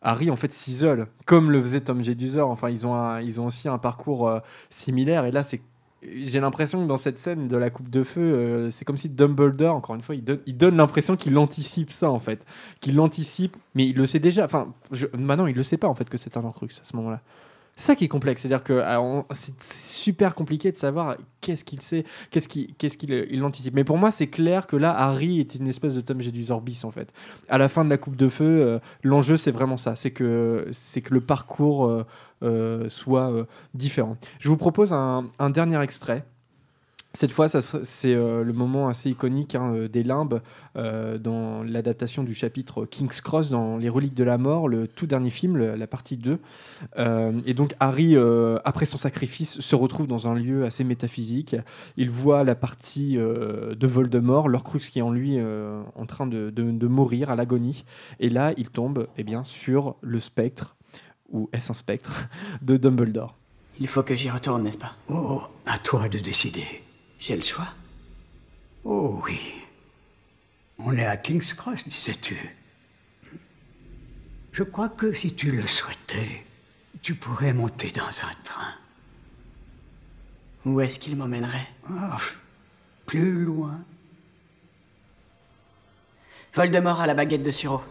[0.01, 2.49] Harry en fait s'isole, comme le faisait Tom Jedusor.
[2.49, 5.25] Enfin, ils ont ils ont aussi un parcours euh, similaire.
[5.25, 5.61] Et là, c'est
[6.23, 9.09] j'ai l'impression que dans cette scène de la coupe de feu, euh, c'est comme si
[9.09, 12.45] Dumbledore, encore une fois, il donne, il donne l'impression qu'il anticipe ça en fait,
[12.79, 14.45] qu'il l'anticipe, mais il le sait déjà.
[14.45, 14.73] Enfin,
[15.17, 17.21] maintenant, il le sait pas en fait que c'est un Horcrux à ce moment-là.
[17.77, 19.01] Ça qui est complexe, c'est-à-dire que ah,
[19.31, 23.73] c'est super compliqué de savoir qu'est-ce qu'il sait, qu'est-ce qu'il qu'est-ce il anticipe.
[23.73, 26.85] Mais pour moi, c'est clair que là, Harry est une espèce de Tom Jedusor bis
[26.85, 27.11] en fait.
[27.49, 30.71] À la fin de la coupe de feu, euh, l'enjeu c'est vraiment ça, c'est que
[30.71, 32.05] que le parcours euh,
[32.43, 34.15] euh, soit euh, différent.
[34.39, 36.23] Je vous propose un dernier extrait.
[37.15, 40.41] Cette fois, c'est euh, le moment assez iconique hein, euh, des limbes
[40.75, 45.07] euh, dans l'adaptation du chapitre King's Cross dans Les Reliques de la Mort, le tout
[45.07, 46.39] dernier film, le- la partie 2.
[46.99, 51.55] Euh, et donc Harry, euh, après son sacrifice, se retrouve dans un lieu assez métaphysique.
[51.95, 56.27] Il voit la partie euh, de Voldemort, l'Orcrux qui est en lui euh, en train
[56.27, 57.85] de, de- de mourir à l'agonie.
[58.19, 60.75] Et là, il tombe eh bien, sur le spectre,
[61.31, 62.27] ou est-ce un spectre,
[62.61, 63.35] de Dumbledore.
[63.79, 64.93] Il faut que j'y retourne, n'est-ce pas?
[65.09, 66.65] Oh, à toi de décider.
[67.25, 67.69] J'ai le choix.
[68.83, 69.55] Oh oui.
[70.77, 72.37] On est à King's Cross, disais-tu.
[74.51, 76.45] Je crois que si tu le souhaitais,
[77.01, 78.75] tu pourrais monter dans un train.
[80.65, 81.67] Où est-ce qu'il m'emmènerait?
[81.89, 82.19] Ah,
[83.07, 83.83] plus loin.
[86.53, 87.83] Voldemort à la baguette de Suro.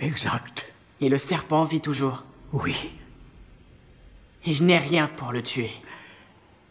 [0.00, 0.72] Exact.
[1.00, 2.24] Et le serpent vit toujours.
[2.50, 2.74] Oui.
[4.44, 5.70] Et je n'ai rien pour le tuer.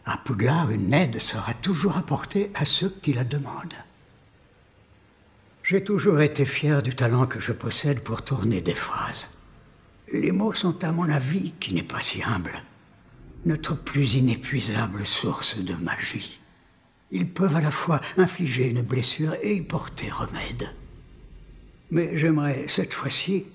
[0.06, 3.74] À Poudlard, une aide sera toujours apportée à ceux qui la demandent.
[5.64, 9.28] J'ai toujours été fier du talent que je possède pour tourner des phrases.
[10.12, 12.52] Les mots sont, à mon avis, qui n'est pas si humble,
[13.44, 16.38] notre plus inépuisable source de magie.
[17.10, 20.72] Ils peuvent à la fois infliger une blessure et y porter remède.
[21.90, 23.46] Mais j'aimerais, cette fois-ci,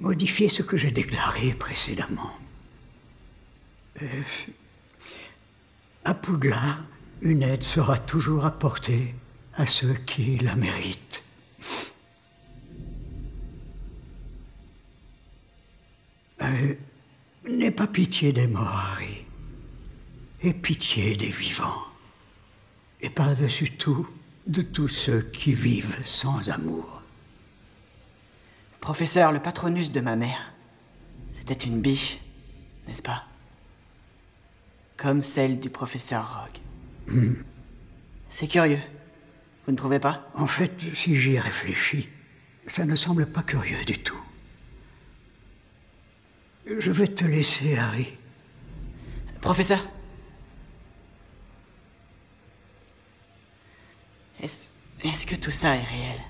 [0.00, 2.34] modifier ce que j'ai déclaré précédemment.
[4.00, 4.22] Euh,
[6.06, 6.84] à Poudlard,
[7.20, 9.16] une aide sera toujours apportée
[9.54, 11.24] à ceux qui la méritent.
[16.42, 16.74] Euh,
[17.48, 19.24] N'aie pas pitié des morts, Harry.
[20.42, 21.84] Aie pitié des vivants.
[23.00, 24.08] Et par-dessus tout,
[24.46, 27.02] de tous ceux qui vivent sans amour.
[28.80, 30.52] Professeur, le patronus de ma mère,
[31.32, 32.18] c'était une biche,
[32.86, 33.24] n'est-ce pas?
[34.96, 36.48] Comme celle du professeur
[37.08, 37.36] Rogue.
[38.30, 38.80] C'est curieux.
[39.64, 40.28] Vous ne trouvez pas?
[40.34, 42.08] En fait, si j'y réfléchis,
[42.66, 44.20] ça ne semble pas curieux du tout.
[46.78, 48.08] Je vais te laisser, Harry.
[49.40, 49.86] Professeur?
[54.40, 56.20] Est-ce que tout ça est réel?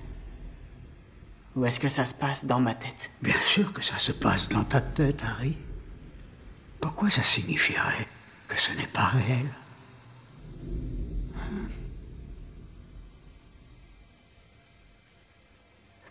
[1.55, 3.11] Ou est-ce que ça se passe dans ma tête?
[3.21, 5.57] Bien sûr que ça se passe dans ta tête, Harry.
[6.79, 8.07] Pourquoi ça signifierait?
[8.47, 9.47] Que ce n'est pas réel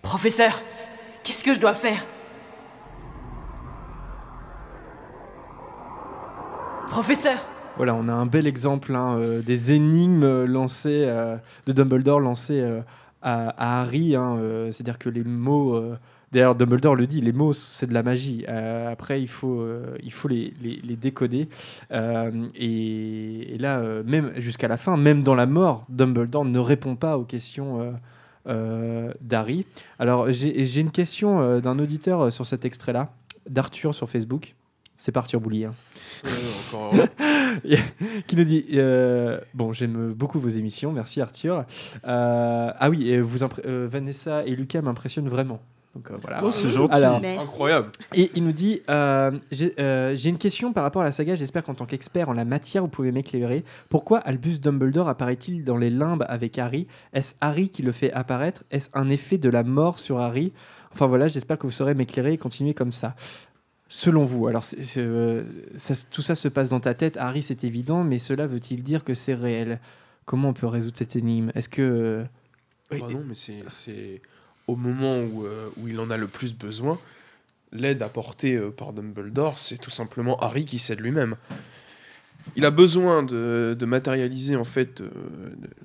[0.03, 0.61] Professeur
[1.24, 2.07] Qu'est-ce que je dois faire
[6.89, 7.39] Professeur
[7.76, 12.61] Voilà, on a un bel exemple hein, euh, des énigmes lancées euh, de Dumbledore lancées
[12.61, 12.80] euh,
[13.22, 14.14] à, à Harry.
[14.14, 15.99] hein, euh, C'est-à-dire que les mots, euh,
[16.33, 18.45] d'ailleurs Dumbledore le dit, les mots c'est de la magie.
[18.49, 21.49] Euh, après, il faut, euh, il faut les, les- les décoder.
[21.93, 26.97] Euh, et, et là, même jusqu'à la fin, même dans la mort, Dumbledore ne répond
[26.97, 27.95] pas aux questions.
[29.20, 29.66] d'Harry.
[29.99, 33.11] Alors, j'ai une question d'un auditeur sur cet extrait-là,
[33.51, 34.55] d'Arthur sur Facebook.
[34.97, 35.64] C'est Arthur Boulier.
[35.66, 35.74] hein
[38.27, 41.64] qui nous dit euh, bon j'aime beaucoup vos émissions merci Arthur
[42.07, 45.61] Euh, ah oui et vous euh, Vanessa et Lucas m'impressionnent vraiment
[45.97, 46.40] donc euh, voilà.
[46.44, 46.92] Oh, c'est gentil.
[46.92, 47.16] alors.
[47.24, 47.88] Incroyable.
[48.14, 51.36] et il nous dit euh, j'ai euh, j'ai une question par rapport à la saga.
[51.36, 53.64] J'espère qu'en tant qu'expert en la matière vous pouvez m'éclairer.
[53.88, 56.86] Pourquoi Albus Dumbledore apparaît-il dans les limbes avec Harry?
[57.12, 58.64] Est-ce Harry qui le fait apparaître?
[58.70, 60.53] Est-ce un effet de la mort sur Harry?
[60.92, 63.14] Enfin voilà j'espère que vous saurez m'éclairer et continuer comme ça.
[63.88, 65.44] Selon vous, alors c'est- c'est, euh,
[65.76, 69.05] ça- tout ça se passe dans ta tête, Harry, c'est évident, mais cela veut-il dire
[69.05, 69.78] que c'est réel?
[70.24, 71.53] Comment on peut résoudre cette énigme?
[71.55, 72.24] Est-ce que
[72.90, 73.01] Oui.
[73.01, 74.20] Bah non, mais c'est- c'est
[74.67, 76.99] au moment où, euh, où il en a le plus besoin,
[77.73, 81.37] l'aide apportée euh, par Dumbledore, c'est tout simplement Harry qui cède lui-même.
[82.57, 85.09] il a besoin de, de matérialiser en fait euh,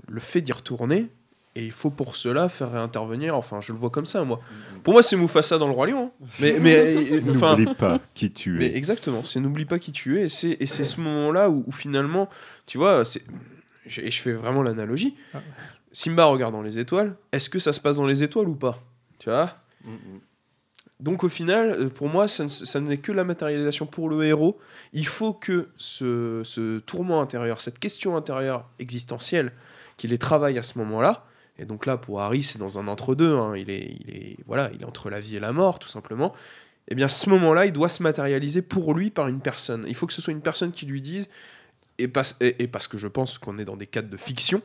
[0.07, 1.07] le fait d'y retourner.
[1.53, 3.35] Et il faut pour cela faire réintervenir.
[3.35, 4.39] Enfin, je le vois comme ça, moi.
[4.83, 6.13] Pour moi, c'est Mufasa dans le Roi Lion.
[6.21, 6.25] hein.
[6.39, 8.77] Mais, mais euh, N'oublie pas qui tu mais es.
[8.77, 10.23] exactement, c'est n'oublie pas qui tu es.
[10.23, 12.29] Et c'est, et c'est ce moment-là où, où finalement,
[12.67, 13.21] tu vois, c'est,
[13.97, 15.13] et je fais vraiment l'analogie.
[15.33, 15.39] Ah.
[15.91, 17.15] Simba regarde dans les étoiles.
[17.31, 18.79] Est-ce que ça se passe dans les étoiles ou pas?
[19.19, 19.55] Tu vois?
[20.99, 24.23] Donc au final, euh, pour moi, ça, ne- ça n'est que la matérialisation pour le
[24.23, 24.59] héros.
[24.93, 29.51] Il faut que ce, ce tourment intérieur, cette question intérieure existentielle,
[29.97, 31.25] qu'il les travaille à ce moment-là.
[31.57, 33.35] Et donc là, pour Harry, c'est dans un entre-deux.
[33.35, 33.55] hein.
[33.57, 36.33] Il, est, il, est, voilà, il est entre la vie et la mort, tout simplement.
[36.87, 39.85] Eh bien, ce moment-là, il doit se matérialiser pour lui par une personne.
[39.87, 41.29] Il faut que ce soit une personne qui lui dise,
[42.01, 44.61] et parce, et, et parce que je pense qu'on est dans des cadres de fiction,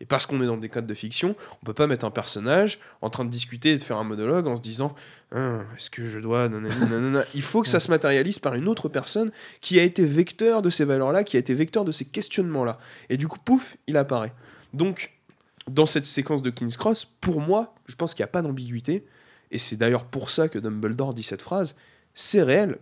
[0.00, 2.78] et parce qu'on est dans des cadres de fiction, on peut pas mettre un personnage
[3.00, 4.94] en train de discuter et de faire un monologue en se disant
[5.36, 8.88] Hein, est-ce que je dois nanana Il faut que ça se matérialise par une autre
[8.88, 12.78] personne qui a été vecteur de ces valeurs-là, qui a été vecteur de ces questionnements-là.
[13.10, 14.32] Et du coup, pouf, il apparaît.
[14.72, 15.12] Donc,
[15.68, 19.06] dans cette séquence de King's Cross, pour moi, je pense qu'il n'y a pas d'ambiguïté.
[19.50, 21.74] Et c'est d'ailleurs pour ça que Dumbledore dit cette phrase.
[22.14, 22.78] C'est réel,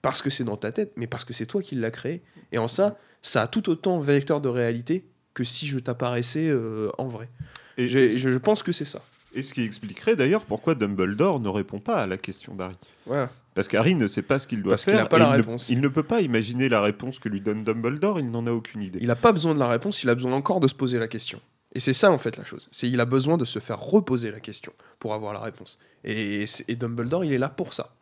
[0.00, 2.22] parce que c'est dans ta tête, mais parce que c'est toi qui l'as créé.
[2.50, 5.04] Et en ça, ça a tout autant vecteur de réalité
[5.34, 7.28] que si je t'apparaissais euh, en vrai.
[7.76, 9.00] Et, Je, je pense que c'est ça.
[9.34, 12.76] et ce qui expliquerait d'ailleurs pourquoi Dumbledore ne répond pas à la question d'Harry?
[13.06, 13.30] Voilà.
[13.54, 15.02] Parce qu'Harry ne sait pas ce qu'il doit Parce qu'il faire.
[15.02, 15.68] n'a pas la il ne- réponse.
[15.70, 18.82] il ne peut pas imaginer la réponse que lui donne Dumbledore, il n'en a aucune
[18.82, 18.98] idée.
[19.00, 21.08] Il n'a pas besoin de la réponse, il a besoin encore de se poser la
[21.08, 21.40] question.
[21.76, 22.68] Et c'est ça en fait la chose.
[22.70, 25.78] C'est il a besoin de se faire reposer la question pour avoir la réponse.
[26.04, 27.92] Et Dumbledore, il est là pour ça.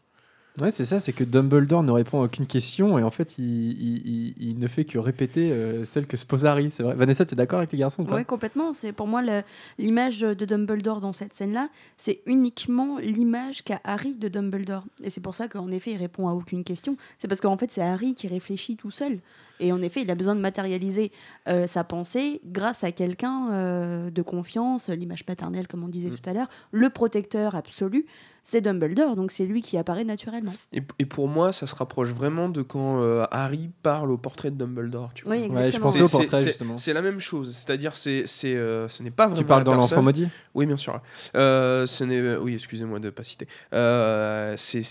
[0.60, 3.44] Ouais, c'est ça, c'est que Dumbledore ne répond à aucune question et en fait, il,
[3.72, 6.70] il- il- il ne fait que répéter euh, celle que se pose Harry.
[6.70, 6.94] C'est vrai.
[6.94, 8.74] Vanessa, tu es d'accord avec les garçons Oui, complètement.
[8.74, 9.42] C'est pour moi le-
[9.78, 14.84] l'image de Dumbledore dans cette scène-là, c'est uniquement l'image qu'a Harry de Dumbledore.
[15.02, 16.98] Et c'est pour ça qu'en effet, il répond à aucune question.
[17.18, 19.20] C'est parce qu'en fait, c'est Harry qui réfléchit tout seul.
[19.58, 21.12] Et en effet, il a besoin de matérialiser
[21.48, 26.16] euh, sa pensée grâce à quelqu'un euh, de confiance, l'image paternelle, comme on disait Mm.
[26.16, 28.04] tout à l'heure, le protecteur absolu.
[28.44, 30.52] C'est Dumbledore, donc c'est lui qui apparaît naturellement.
[30.72, 34.50] Et, et pour moi, ça se rapproche vraiment de quand euh, Harry parle au portrait
[34.50, 35.12] de Dumbledore.
[35.14, 35.34] Tu vois.
[35.34, 35.86] Oui, Ouais, je exactement.
[35.86, 36.76] pensais C'est- au c'est- portrait, c'est- justement.
[36.76, 39.64] C'est la même chose, c'est-à-dire c'est c'est euh, ce n'est pas vraiment Tu parles la
[39.64, 40.28] dans l'enfant maudit?
[40.54, 41.00] Oui, bien sûr.
[41.36, 43.46] Euh, ce n'est, oui, excusez-moi de ne pas citer.
[43.74, 44.82] Euh, c'est-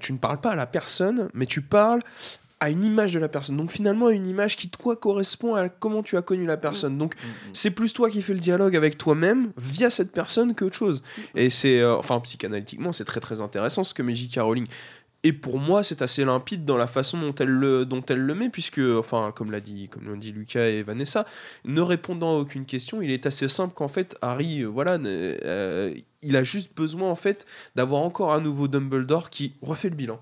[0.00, 2.00] tu ne parles pas à la personne, mais tu parles
[2.60, 3.56] à une image de la personne.
[3.56, 6.98] Donc finalement, à une image qui, toi, correspond à comment tu as connu la personne.
[6.98, 7.14] Donc
[7.52, 11.02] c'est plus toi qui fais le dialogue avec toi-même via cette personne qu'autre chose.
[11.34, 14.40] Et c'est, euh, enfin, psychanalytiquement, c'est très très intéressant ce que met J.K.
[14.40, 14.66] Rowling.
[15.24, 18.34] Et pour moi, c'est assez limpide dans la façon dont elle le, dont elle le
[18.34, 21.26] met, puisque, enfin, comme l'a dit, comme l'ont dit Lucas et Vanessa,
[21.64, 25.92] ne répondant à aucune question, il est assez simple qu'en fait, Harry, euh, voilà, euh,
[26.22, 30.20] il a juste besoin en fait d'avoir encore un nouveau Dumbledore qui refait le bilan,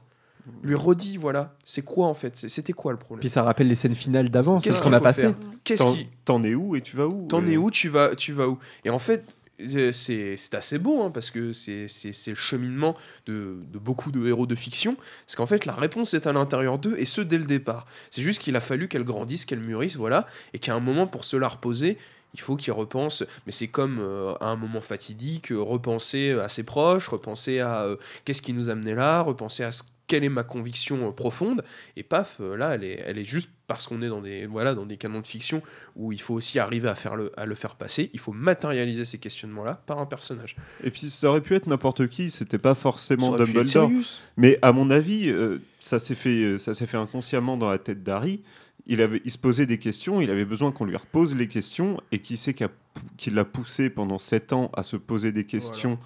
[0.62, 3.68] lui redit, voilà, c'est quoi en fait, C'est- c'était quoi le problème Puis ça rappelle
[3.68, 5.28] les scènes finales d'avant, c'est Qu'est-ce ce qu'on qu'il a passé.
[5.64, 7.88] Qu'est-ce T'en qui, t'en es où et tu vas où T'en euh, es où Tu
[7.88, 9.24] vas, tu vas où Et en fait,
[9.60, 12.94] euh, c'est c'est assez beau hein, parce que c'est c'est- c'est le cheminement
[13.26, 14.96] de, de beaucoup de héros de fiction.
[15.26, 17.86] Parce qu'en fait, la réponse est à l'intérieur d'eux et ce dès le départ.
[18.10, 21.24] C'est juste qu'il a fallu qu'elle grandisse, qu'elle mûrisse, voilà, et qu'à un moment pour
[21.24, 21.98] se la reposer.
[22.34, 26.50] Il faut qu'ils repensent, mais c'est comme euh, à un moment fatidique, euh, repenser à
[26.50, 30.28] ses proches, repenser à euh, qu'est-ce qui nous amenait là, repenser à ce, quelle est
[30.28, 31.64] ma conviction euh, profonde,
[31.96, 34.74] et paf, euh, là, elle est, elle est juste parce qu'on est dans des, voilà,
[34.74, 35.60] dans des canons de fiction
[35.96, 39.04] où il faut aussi arriver à, faire le, à le faire passer, il faut matérialiser
[39.04, 40.54] ces questionnements-là par un personnage.
[40.84, 43.90] Et puis ça aurait pu être n'importe qui, c'était pas forcément Dumbledore.
[44.36, 48.04] Mais à mon avis, euh, ça s'est fait, ça s'est fait inconsciemment dans la tête
[48.04, 48.42] d'Harry.
[48.86, 52.00] Il, avait, il se posait des questions, il avait besoin qu'on lui repose les questions,
[52.12, 52.70] et qui sait qu'a-
[53.16, 55.98] qui l'a poussé pendant sept ans à se poser des questions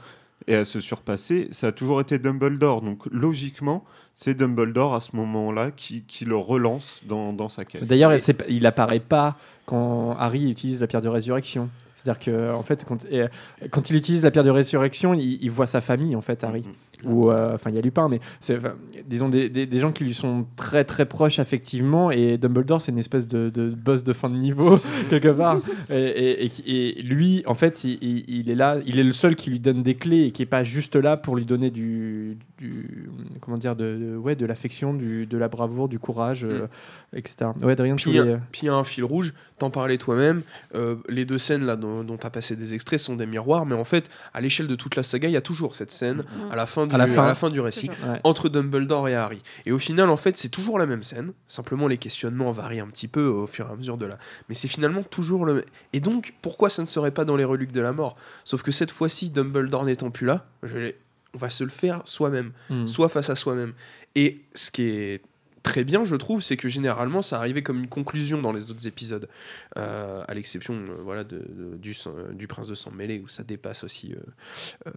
[0.46, 2.80] et à se surpasser, ça a toujours été Dumbledore.
[2.82, 3.84] Donc logiquement,
[4.14, 7.84] c'est Dumbledore à ce moment-là qui, qui le relance dans, dans sa quête.
[7.84, 9.36] D'ailleurs, Et- il apparaît pas
[9.66, 11.68] quand Harry utilise la pierre de résurrection.
[11.94, 13.26] C'est-à-dire que en fait, quand, et,
[13.70, 16.64] quand il utilise la pierre de résurrection, il, il voit sa famille en fait, Harry.
[17.04, 18.58] Ou euh, enfin, il y a Lupin, mais c'est
[19.06, 22.10] disons des, des- des gens qui lui sont très très proches affectivement.
[22.10, 24.76] Et Dumbledore, c'est une espèce de, de boss de fin de niveau
[25.10, 25.58] quelque part.
[25.88, 29.36] Et, et- et qui- et lui, en fait, il, est là, il est le seul
[29.36, 32.36] qui lui donne des clés et qui est pas juste là pour lui donner du,
[32.58, 33.08] du
[33.40, 36.66] comment dire, de, de- ouais, de l'affection, du, de la bravoure, du courage, euh,
[37.14, 37.50] etc.
[37.62, 39.98] Ouais, Adrien, tu Puis, voulais- un- puis il y a un fil rouge, t'en parlais
[39.98, 40.42] toi-même.
[40.74, 43.74] euh, les deux scènes là dont, dont t'as passé des extraits sont des miroirs, mais
[43.74, 46.56] en fait, à l'échelle de toute la saga, il y a toujours cette scène à
[46.56, 47.24] la fin du, À la fin.
[47.24, 47.88] à la fin du récit.
[47.88, 48.20] Ouais.
[48.24, 49.42] entre Dumbledore et Harry.
[49.66, 51.32] Et au final, en fait, c'est toujours la même scène.
[51.48, 54.18] Simplement, les questionnements varient un petit peu au fur et à mesure de la.
[54.48, 55.64] Mais c'est finalement toujours le.
[55.92, 58.16] Et donc, pourquoi ça ne serait pas dans les reliques de la mort?
[58.44, 60.92] Sauf que cette fois-ci, Dumbledore n'étant plus là, je
[61.32, 62.86] on va se le faire soi-même, Hmm.
[62.88, 63.72] soit face à soi-même.
[64.16, 65.22] Et ce qui est
[65.62, 68.86] très bien, je trouve, c'est que généralement ça arrivait comme une conclusion dans les autres
[68.86, 69.28] épisodes,
[69.76, 73.20] Euh, à l'exception euh, voilà, de, de- du, sang- euh, du Prince de Sang Mêlé,
[73.24, 74.14] où ça dépasse aussi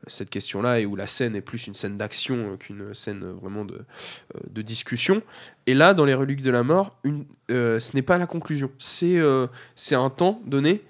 [0.07, 3.81] cette question-là, et où la scène est plus une scène d'action qu'une scène vraiment de,
[4.49, 5.21] de discussion.
[5.67, 9.19] Et là, dans les Reliques de la Mort, une, ce n'est pas la conclusion, c'est
[9.75, 10.81] c'est un temps donné.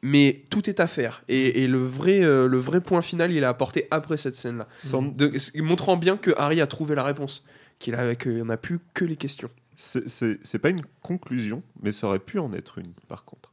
[0.00, 1.24] Mais tout est à faire.
[1.26, 4.68] Et, et le, vrai, le vrai point final, il est apporté après cette scène-là.
[4.76, 5.02] Sans-
[5.56, 7.44] montrant bien que Harry a trouvé la réponse.
[7.78, 9.50] Qu'il a, qu'il n'y en a plus que les questions.
[9.76, 13.52] C'est- C'est c'est pas une conclusion, mais ça aurait pu en être une, par contre.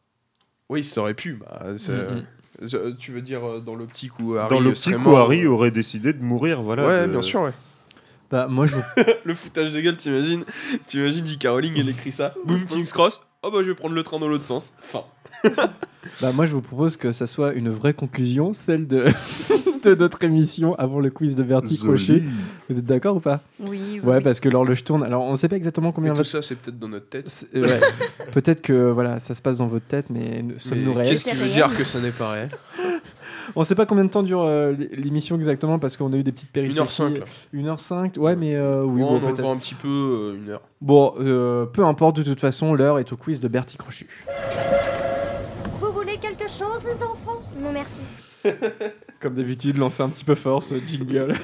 [0.70, 1.34] Oui, ça aurait pu.
[1.34, 2.24] bah, c'est- Mhm.
[2.74, 5.70] euh, tu veux dire euh, dans l'optique où Harry Dans l'optique où Harry euh, aurait
[5.72, 6.88] décidé de mourir, voilà.
[6.88, 7.54] ouais, de- bien sûr, ouais.
[8.32, 8.76] Bah, moi, je
[9.26, 10.44] Le foutage de gueule, t'imagines
[10.88, 11.46] T'imagines J.K.
[11.48, 12.34] Rowling, elle écrit ça.
[12.46, 13.22] Boom, King's Cross.
[13.44, 14.74] Oh bah je vais prendre le train dans l'autre sens.
[14.82, 15.04] Fin.
[16.22, 19.06] Bah, moi, je vous propose que ça soit une vraie conclusion, celle de,
[19.86, 21.78] de notre émission avant le quiz de Bertie.
[21.78, 22.24] Crochet.
[22.70, 24.24] Vous êtes d'accord ou pas Oui, oui, Ouais, oui.
[24.24, 25.04] parce que l'horloge tourne.
[25.04, 26.24] Alors, on ne sait pas exactement combien Mais va.
[26.24, 27.48] tout ça, c'est peut-être dans notre tête.
[27.54, 27.80] Ouais.
[28.32, 31.36] Peut-être que voilà, ça se passe dans votre tête, mais nous- sommes-nous réels Qu'est-ce qui
[31.36, 32.50] veut dire que ça n'est pas réel
[33.56, 36.32] On sait pas combien de temps dure euh, l'émission exactement parce qu'on a eu des
[36.32, 36.80] petites péripéties.
[36.80, 37.26] 1h05 là.
[37.54, 39.42] 1h05 Ouais, mais euh, oui, Bon, bon, on en peut-être.
[39.42, 40.62] voit un petit peu euh, une heure.
[40.82, 44.08] Bon, euh, peu importe, de toute façon, l'heure est au quiz de Bertie Crochu.
[45.80, 47.44] Vous voulez quelque chose, les enfants?
[47.62, 48.00] Non, merci.
[49.20, 51.36] Comme d'habitude, lancer un petit peu fort ce jingle.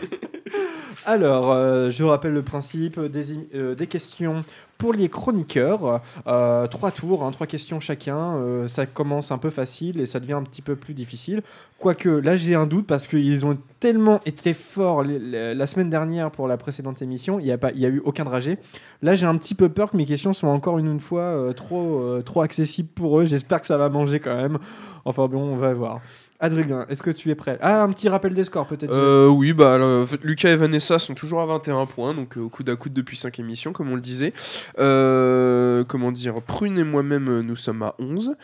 [1.06, 4.42] Alors, euh, je rappelle le principe des, euh, questions
[4.78, 6.02] pour les chroniqueurs.
[6.28, 8.68] Euh, trois tours, hein, trois questions chacun.
[8.68, 11.42] Ça commence un peu facile et ça devient un petit peu plus difficile.
[11.80, 16.48] Quoique, là, j'ai un doute parce qu'ils ont tellement été forts la semaine dernière pour
[16.48, 17.40] la précédente émission.
[17.40, 18.58] Il n'y a, a eu aucun dragé.
[19.02, 22.20] Là, j'ai un petit peu peur que mes questions soient encore une, une fois trop,
[22.24, 23.26] trop accessibles pour eux.
[23.26, 24.60] J'espère que ça va manger quand même.
[25.06, 26.02] Enfin bon, on va voir.
[26.42, 27.60] Adrien, est-ce que tu es prêt?
[27.62, 28.92] Ah, un petit rappel des scores peut-être.
[28.92, 32.36] Euh, oui, bah, alors, en fait, Lucas et Vanessa sont toujours à 21 points, donc
[32.36, 34.34] euh, au coude à coude depuis 5 émissions, comme on le disait.
[34.80, 36.42] Euh, comment dire?
[36.42, 38.36] Prune et moi-même, euh, nous sommes à 11.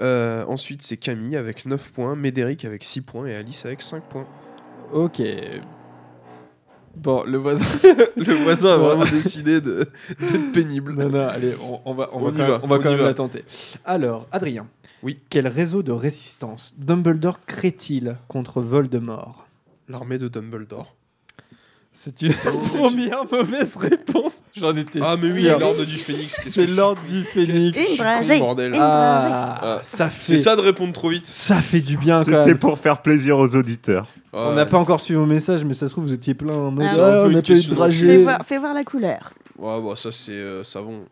[0.00, 4.02] Euh, ensuite, c'est Camille avec 9 points, Médéric avec 6 points et Alice avec 5
[4.02, 4.26] points.
[4.92, 5.22] Ok.
[6.96, 7.66] Bon, le voisin.
[8.16, 10.94] Le voisin a vraiment décidé d'être pénible.
[10.94, 12.78] non, non, allez, on, on va, on On va quand, va, même, on va on
[12.78, 13.06] quand y même va.
[13.08, 13.44] la tenter.
[13.84, 14.66] Alors, Adrien.
[15.02, 15.18] Oui.
[15.30, 19.46] Quel réseau de résistance Dumbledore crée-t-il contre Voldemort?
[19.88, 20.94] L'armée de Dumbledore.
[21.92, 24.42] C'est une première mauvaise réponse.
[24.54, 25.58] J'en étais Ah, mais oui, sûr.
[25.58, 26.36] l'ordre du Phénix.
[26.36, 27.80] qu'est-ce C'est que je suis l'ordre du Phénix.
[28.30, 28.74] Une bordel.
[28.74, 31.26] Une Ah, Ah, ça C'est fait ça de répondre trop vite.
[31.26, 32.58] ça fait du bien quand C'était même.
[32.58, 34.08] pour faire plaisir aux auditeurs.
[34.34, 36.70] On n'a pas encore suivi vos messages, mais ça se trouve vous étiez plein en
[36.70, 37.78] mode Ah, c'est un Ah, peu on une a pas eu de question de- Fais
[37.78, 38.16] dragée.
[38.18, 39.32] voir, fais voir la couleur.
[39.58, 41.04] Ouais, bah, ça, c'est euh, savon.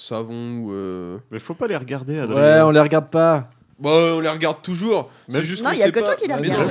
[0.00, 0.72] Savon ou.
[0.72, 2.42] euh, Mais faut pas les regarder, Adrien.
[2.42, 3.50] Ouais, on les regarde pas.
[3.78, 5.10] Bah, on les regarde toujours.
[5.28, 6.06] C'est juste Non, qu'on y a que pas.
[6.06, 6.70] toi qui les Mais regarde.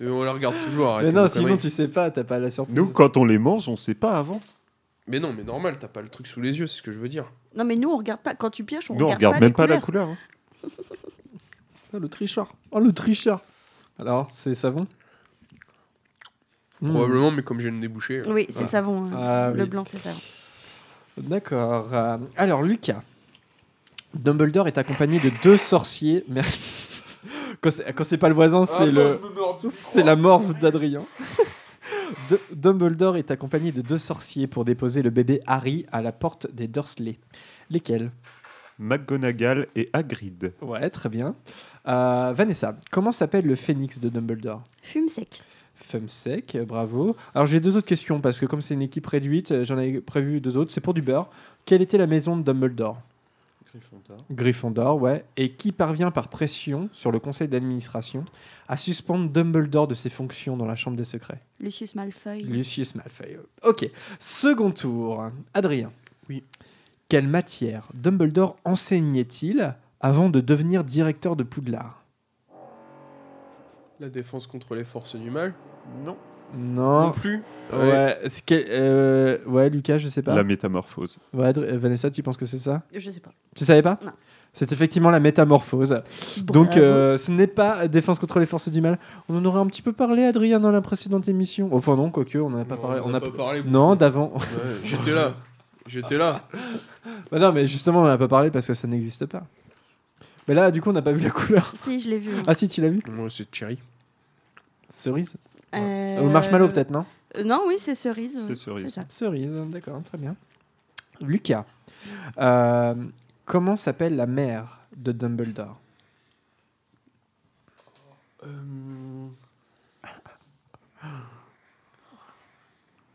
[0.00, 0.98] Mais on les regarde toujours.
[1.02, 2.76] Mais non, sinon tu sais pas, t'as pas la surprise.
[2.76, 4.40] Nous, quand on les mange, on sait pas avant.
[5.06, 6.98] Mais non, mais normal, t'as pas le truc sous les yeux, c'est ce que je
[6.98, 7.24] veux dire.
[7.56, 8.34] Non, mais nous, on regarde pas.
[8.34, 10.08] Quand tu pioches, on Nous, on regarde, regarde pas même les pas la couleur.
[10.08, 10.16] hein.
[11.94, 12.52] Oh, le tricheur.
[12.70, 13.40] Oh, le tricheur.
[13.98, 14.86] Alors, c'est savon
[16.80, 16.90] Hmm.
[16.90, 18.18] Probablement, mais comme j'ai le nez bouché.
[18.20, 18.68] euh, Oui, c'est voilà.
[18.68, 19.06] savon.
[19.06, 19.10] hein.
[19.16, 19.68] Ah, le oui.
[19.68, 20.20] blanc, c'est savon.
[21.20, 21.92] D'accord.
[21.92, 23.02] Euh, alors, Lucas.
[24.14, 26.24] Dumbledore est accompagné de deux sorciers.
[26.28, 26.42] Mais...
[27.60, 29.20] quand c'est pas le voisin, c'est le.
[29.70, 31.02] C'est la morve d'Adrien.
[32.52, 36.68] Dumbledore est accompagné de deux sorciers pour déposer le bébé Harry à la porte des
[36.68, 37.18] Dursley.
[37.70, 38.10] Lesquels?
[38.78, 40.52] McGonagall et Hagrid.
[40.62, 41.34] Ouais, très bien.
[41.86, 44.62] Euh, Vanessa, comment s'appelle le phénix de Dumbledore?
[44.82, 45.42] Fume sec.
[45.80, 47.16] Fumsec, euh, bravo.
[47.34, 50.00] Alors j'ai deux autres questions parce que comme c'est une équipe réduite, euh, j'en avais
[50.00, 50.72] prévu deux autres.
[50.72, 51.30] C'est pour du beurre.
[51.64, 53.00] Quelle était la maison de Dumbledore?
[54.30, 55.24] Gryffondor, ouais.
[55.36, 58.24] Et qui parvient par pression sur le conseil d'administration
[58.66, 61.40] à suspendre Dumbledore de ses fonctions dans la chambre des secrets?
[61.60, 62.42] Lucius Malfoy.
[62.42, 63.38] Lucius Malfoy.
[63.62, 63.90] Ok.
[64.18, 65.24] Second tour.
[65.54, 65.92] Adrien.
[66.28, 66.44] Oui.
[67.08, 72.02] Quelle matière Dumbledore enseignait-il avant de devenir directeur de Poudlard?
[74.00, 75.54] La défense contre les forces du mal.
[76.04, 76.16] Non.
[76.58, 77.00] Non.
[77.06, 77.42] Non plus.
[77.72, 80.34] Ouais, c'est quel- euh, ouais, Lucas, je sais pas.
[80.34, 81.18] La métamorphose.
[81.34, 82.82] Ouais, euh, Vanessa, tu penses que c'est ça?
[82.94, 83.32] Je sais pas.
[83.54, 83.98] Tu savais pas?
[84.04, 84.12] Non.
[84.54, 85.98] C'est effectivement la métamorphose.
[86.38, 86.80] Donc, Bravo.
[86.80, 88.98] euh, ce n'est pas défense contre les forces du mal.
[89.28, 91.68] On en aurait un petit peu parlé, Adrien, dans la précédente émission.
[91.72, 93.00] Enfin, non, quoique, on n'en a pas Non, parlé.
[93.04, 93.62] on a pas parlé.
[93.66, 94.32] Non, d'avant.
[94.34, 94.40] Ouais,
[94.84, 95.34] J'étais là.
[95.86, 96.42] J'étais là.
[97.30, 99.42] Bah non, mais justement, on n'en a pas parlé parce que ça n'existe pas.
[100.46, 101.74] Mais là, du coup, on n'a pas vu la couleur.
[101.80, 102.30] Si, je l'ai vu.
[102.46, 103.02] Ah, si, tu l'as vu?
[103.12, 103.78] Moi, c'est Cherry.
[104.90, 105.36] Cerise
[105.74, 107.04] Euh, Ou marshmallow, peut-être, non
[107.36, 108.38] euh, Non, oui, c'est cerise.
[108.46, 108.94] C'est cerise.
[108.94, 109.04] Ça.
[109.08, 110.34] Cerise, d'accord, très bien.
[111.20, 111.64] Lucas,
[112.38, 112.94] euh,
[113.44, 115.78] comment s'appelle la mère de Dumbledore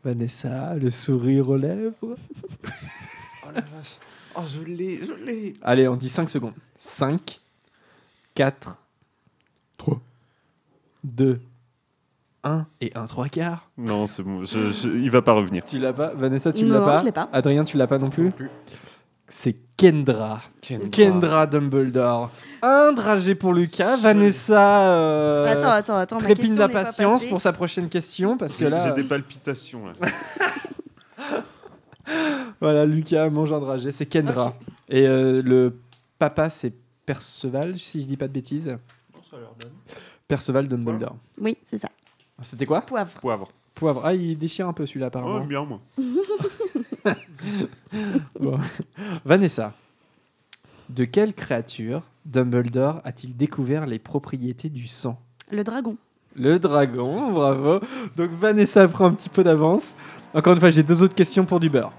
[0.04, 1.94] Vanessa, le sourire aux lèvres.
[2.02, 3.98] Oh la vache.
[4.36, 5.52] Oh, je l'ai, je l'ai.
[5.62, 6.54] Allez, on dit 5 secondes.
[6.76, 7.40] 5,
[8.34, 8.78] 4,
[9.78, 10.00] 3,
[11.04, 11.40] 2,
[12.44, 13.70] 1 et 1 3 quarts.
[13.78, 14.44] Non, c'est bon.
[14.44, 15.64] je- je- il va pas revenir.
[15.64, 17.28] Tu l'as pas Vanessa, tu l'as pas je l'ai pas.
[17.32, 18.50] Adrien, tu l'as pas non plus Non plus.
[19.26, 20.42] C'est Kendra.
[20.92, 22.30] Kendra Dumbledore.
[22.62, 23.96] Un dragé pour Lucas.
[23.96, 26.18] Vanessa euh, Attends, attends, attends.
[26.18, 29.86] pas d'impatience pour sa prochaine question parce que J'ai là, j'ai des palpitations.
[29.86, 29.92] Là.
[32.60, 33.92] voilà, Lucas mange un dragé.
[33.92, 34.54] C'est Kendra.
[34.88, 35.74] Et euh, le
[36.18, 36.72] papa, c'est
[37.06, 38.76] Perceval, si je dis pas de bêtises.
[40.28, 41.16] Perceval Dumbledore.
[41.40, 41.88] Oui, c'est ça.
[42.42, 42.80] C'était quoi?
[42.82, 43.12] Poivre.
[43.20, 43.48] Poivre.
[43.74, 44.02] Poivre.
[44.04, 45.44] Ah, il déchire un peu celui-là, Oh, apparemment.
[45.44, 45.80] bien, moi.
[48.40, 48.58] Bon.
[49.24, 49.72] Vanessa,
[50.88, 55.20] de quelle créature Dumbledore a-t-il découvert les propriétés du sang?
[55.50, 55.96] Le dragon.
[56.34, 57.80] Le dragon, bravo.
[58.16, 59.94] Donc Vanessa prend un petit peu d'avance.
[60.32, 61.92] Encore une fois, j'ai deux autres questions pour du beurre.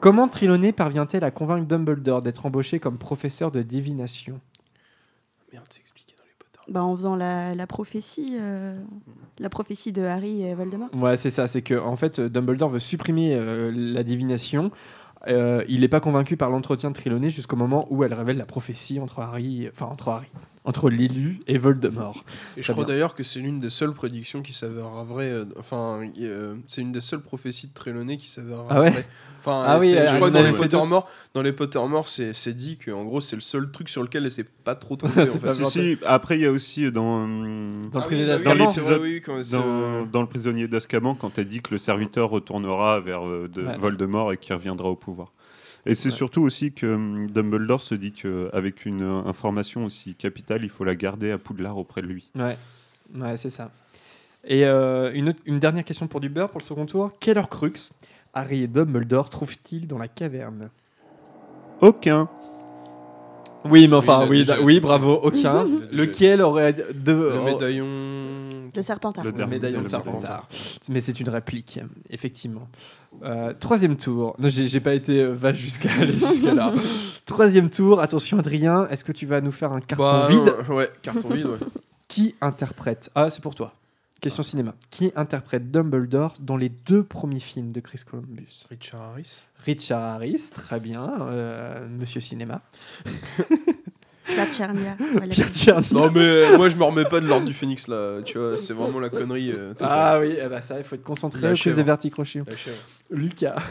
[0.00, 4.40] Comment Triloné parvient-elle à convaincre Dumbledore d'être embauché comme professeur de divination?
[5.52, 6.55] Merde, c'est expliqué dans les potards.
[6.68, 8.76] Bah, en faisant la, la prophétie, euh,
[9.38, 10.88] la prophétie de Harry et Voldemort.
[10.94, 11.46] Ouais, c'est ça.
[11.46, 14.72] C'est que en fait, Dumbledore veut supprimer euh, la divination.
[15.28, 18.46] Euh, il n'est pas convaincu par l'entretien de Triloné jusqu'au moment où elle révèle la
[18.46, 20.28] prophétie entre Harry, enfin entre Harry,
[20.66, 22.24] entre l'élu et Voldemort.
[22.58, 22.94] Et je crois bien.
[22.94, 25.30] d'ailleurs que c'est l'une des seules prédictions qui s'avérera vraie.
[25.30, 29.06] euh, Enfin, a- c'est une des seules prophéties de Trelawney qui s'avérera Ah ouais vraie.
[29.38, 32.52] Enfin, Ah oui, je crois en que dans les Pottermore, dans les Pottermore, c'est c'est
[32.52, 35.22] dit que en gros c'est le seul truc sur lequel elle s'est pas trop trompée.
[35.22, 35.52] en fait.
[35.54, 38.64] Si, si, après, il y a aussi dans, Dans le Ah prisonnier oui, d'Azkaban.
[39.02, 42.28] oui, Dans quand c'est- dans, dans le prisonnier d'Azkaban, quand elle dit que le serviteur
[42.30, 43.78] retournera vers euh, de Ouais.
[43.78, 45.30] Voldemort et qu'il reviendra au pouvoir.
[45.86, 46.14] Et c'est Ouais.
[46.14, 50.84] surtout aussi que hum, Dumbledore se dit qu'avec une euh, information aussi capitale, il faut
[50.84, 52.30] la garder à Poudlard auprès de lui.
[52.34, 52.56] Ouais,
[53.14, 53.70] ouais c'est ça.
[54.44, 57.12] Et euh, une, autre- une dernière question pour du beurre pour le second tour.
[57.20, 57.72] Quel Horcrux
[58.34, 60.70] Harry et Dumbledore trouvent-ils dans la caverne?
[61.80, 62.28] Aucun.
[63.64, 65.66] Oui, mais enfin, Oui, oui, bravo, aucun.
[65.92, 68.45] Lequel aurait de Le médaillon.
[68.74, 69.24] De Serpentard.
[69.24, 70.48] Le le médaillon de le Serpentard.
[70.88, 72.68] Mais c'est une réplique, effectivement.
[73.22, 74.34] Euh, troisième tour.
[74.38, 76.72] Non, j'ai pas été euh, vache jusqu'à aller jusqu'à là.
[77.24, 78.00] troisième tour.
[78.00, 81.28] Attention, Adrien, est-ce que tu vas nous faire un carton Bah, vide euh, Ouais, carton
[81.30, 81.58] vide, ouais.
[82.08, 83.72] Qui interprète Ah, c'est pour toi.
[84.20, 84.74] Question cinéma.
[84.90, 88.64] Qui interprète Dumbledore dans les deux premiers films de Chris Columbus?
[88.70, 89.42] Richard Harris.
[89.64, 91.16] Richard Harris, très bien.
[91.22, 92.62] euh, Monsieur Cinéma.
[94.26, 94.96] Pierre Tchernia.
[95.12, 95.28] Voilà.
[95.28, 95.86] Pierre Tcherny.
[95.92, 98.20] Non, mais euh, moi je me remets pas de l'ordre du phénix là.
[98.24, 99.50] Tu vois, c'est vraiment la connerie.
[99.52, 99.88] euh, totale.
[99.90, 101.76] Ah oui, eh ben ça, il faut être concentré La quiz chèvre.
[101.76, 102.42] de verticrochet.
[102.46, 102.76] La chèvre.
[103.10, 103.62] Lucas.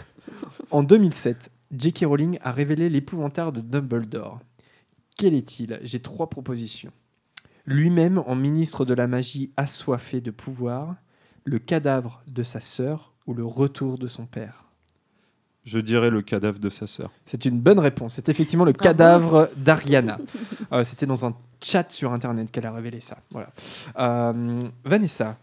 [0.72, 2.06] en 2007, J.K.
[2.06, 4.40] Rowling a révélé l'épouvantard de Dumbledore.
[5.18, 5.80] Quel est-il?
[5.84, 6.92] J'ai trois propositions.
[7.66, 10.96] Lui-même en ministre de la magie assoiffé de pouvoir,
[11.46, 14.65] le cadavre de sa sœur ou le retour de son père?
[15.66, 17.12] Je dirais le cadavre de sa sœur.
[17.26, 18.14] C'est une bonne réponse.
[18.14, 18.84] C'est effectivement le Bravo.
[18.84, 20.20] cadavre d'Ariana.
[20.72, 23.18] Euh, C'était dans un chat sur Internet qu'elle a révélé ça.
[23.32, 23.50] Voilà.
[24.00, 25.38] Euh, Vanessa,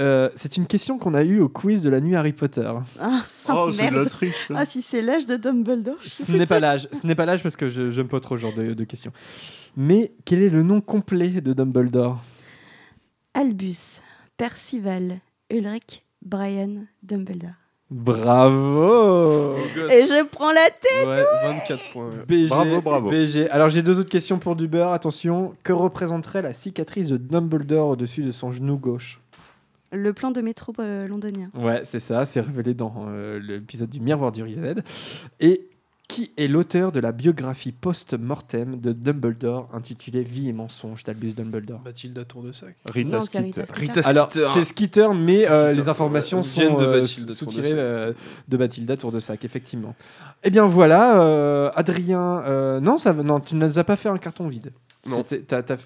[0.00, 2.70] euh, c'est une question qu'on a eue au quiz de la nuit Harry Potter.
[3.00, 4.08] Ah, Oh, c'est de la merde.
[4.08, 4.46] triche.
[4.48, 4.54] ça.
[4.56, 5.96] Ah, si c'est l'âge de Dumbledore.
[6.02, 6.88] je Ce n'est pas l'âge.
[6.92, 9.12] Ce n'est pas l'âge parce que je n'aime pas trop ce genre de, de questions.
[9.76, 12.22] Mais quel est le nom complet de Dumbledore?
[13.34, 14.02] Albus,
[14.36, 15.18] Percival,
[15.50, 17.50] Ulrich, Brian, Dumbledore.
[17.90, 19.54] Bravo.
[19.90, 22.10] Et je prends la tête Ouais, 24 points.
[22.26, 23.10] BG, Bravo, bravo.
[23.10, 23.48] BG.
[23.50, 24.92] Alors j'ai deux autres questions pour du beurre.
[24.92, 29.20] Attention, que représenterait la cicatrice de Dumbledore au-dessus de son genou gauche?
[29.90, 31.50] Le plan de métro euh, londonien.
[31.54, 34.82] Ouais, c'est ça, c'est révélé dans euh, l'épisode du Miroir du Z.
[35.40, 35.66] Et
[36.08, 41.80] qui est l'auteur de la biographie post-mortem de Dumbledore intitulée Vie et mensonge d'Albus Dumbledore
[41.80, 42.76] Bathilda Tour de Sac.
[42.86, 43.64] Rita Non, c'est Skeeter.
[43.74, 47.62] Rita Alors, c'est Skeeter, mais euh, les informations sont Viennent de euh, Bathilda Tour de
[47.64, 48.12] euh,
[48.48, 49.94] de Bathilda Tour de Sac, effectivement.
[50.44, 54.08] Eh bien voilà, euh, Adrien, euh, non, ça, non, tu ne nous as pas fait
[54.08, 54.72] un carton vide.
[55.06, 55.22] Non.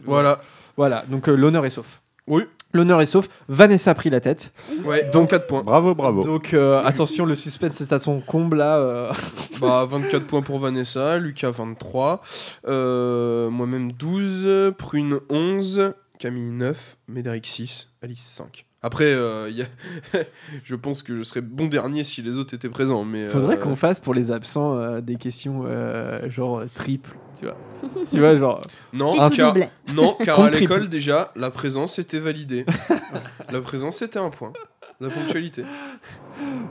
[0.04, 0.40] Voilà.
[0.76, 2.00] Voilà, donc euh, l'honneur est sauf.
[2.26, 2.44] Oui.
[2.72, 3.28] L'honneur est sauf.
[3.48, 4.52] Vanessa a pris la tête.
[4.84, 5.62] Ouais, donc 4 points.
[5.62, 6.22] Bravo, bravo.
[6.24, 8.78] Donc euh, attention, le suspense est à son comble là.
[8.78, 9.12] euh.
[9.60, 12.22] Bah, 24 points pour Vanessa, Lucas 23,
[12.68, 18.64] euh, moi-même 12, Prune 11, Camille 9, Médéric 6, Alice 5.
[18.84, 19.66] Après, euh, il y a...
[20.64, 23.04] je pense que je serais bon dernier si les autres étaient présents.
[23.04, 27.44] Mais, Faudrait euh, qu'on fasse pour les absents euh, des questions euh, genre triple, tu
[27.44, 27.56] vois.
[28.10, 28.60] tu vois, genre.
[28.92, 29.54] Non, car,
[29.94, 32.66] non, car à l'école, déjà, la présence était validée.
[33.50, 34.52] la présence était un point.
[35.02, 35.64] La ponctualité.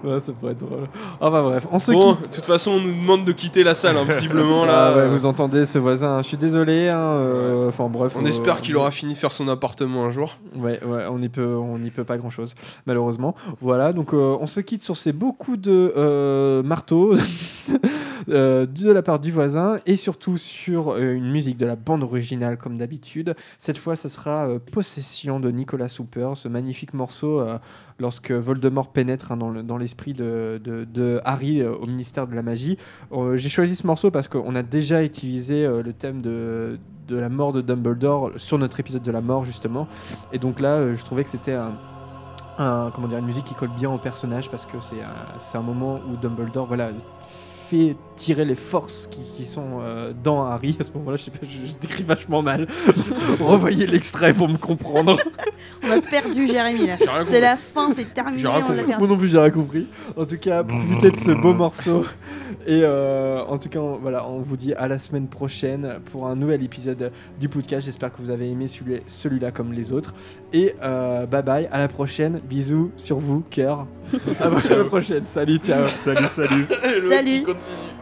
[0.03, 0.87] Ouais, ça pourrait être drôle.
[1.21, 2.29] Enfin bref, on se Bon, quitte.
[2.29, 4.91] de toute façon, on nous demande de quitter la salle, hein, visiblement là.
[4.91, 6.89] Ah ouais, vous entendez ce voisin, je suis désolé.
[6.89, 8.13] hein, euh, Enfin bref.
[8.17, 10.39] On euh, espère qu'il aura fini de faire son appartement un jour.
[10.55, 12.55] Ouais, ouais, on n'y peut, on n'y peut pas grand chose,
[12.87, 13.35] malheureusement.
[13.61, 17.13] Voilà, donc euh, on se quitte sur ces beaucoup de euh, marteaux
[18.29, 22.03] euh, de la part du voisin et surtout sur euh, une musique de la bande
[22.03, 23.35] originale comme d'habitude.
[23.59, 27.57] Cette fois, ça sera euh, Possession de Nicolas Hooper, ce magnifique morceau euh,
[28.01, 32.41] lorsque Voldemort pénètre hein, dans le- dans l'esprit de, Harry euh, au ministère de la
[32.41, 32.77] magie.
[33.11, 36.77] Euh, J'ai choisi ce morceau parce qu'on a déjà utilisé euh, le thème de,
[37.09, 39.87] la mort de Dumbledore sur notre épisode de la mort justement.
[40.31, 41.57] Et donc là, je trouvais que c'était
[42.57, 44.77] un, comment dire, une musique qui colle bien au personnage parce que
[45.39, 46.91] c'est un, moment où Dumbledore voilà,
[47.67, 49.81] fait tirer les forces qui, sont
[50.23, 50.77] dans Harry.
[50.79, 52.69] À ce moment-là, je pas, je décris vachement mal.
[53.41, 55.17] Revoyez l'extrait pour me comprendre.
[55.83, 56.95] On a perdu Jérémy là.
[56.99, 58.99] J'ai rien C'est la fin, c'est terminé, J'ai rien on l'a perdu.
[58.99, 59.87] Moi non plus, j'ai rien compris.
[60.15, 62.05] En tout cas, profitez de ce beau morceau.
[62.67, 66.27] Et euh, en tout cas, on, voilà, on vous dit à la semaine prochaine pour
[66.27, 67.85] un nouvel épisode du podcast.
[67.85, 70.13] J'espère que vous avez aimé celui- celui-là comme les autres.
[70.53, 72.39] Et euh, bye bye, à la prochaine.
[72.43, 73.87] Bisous sur vous, cœur.
[74.39, 75.23] à la prochaine.
[75.27, 75.87] Salut, ciao.
[75.87, 76.67] Salut, salut.
[77.09, 77.43] Salut.
[77.43, 78.00] continue.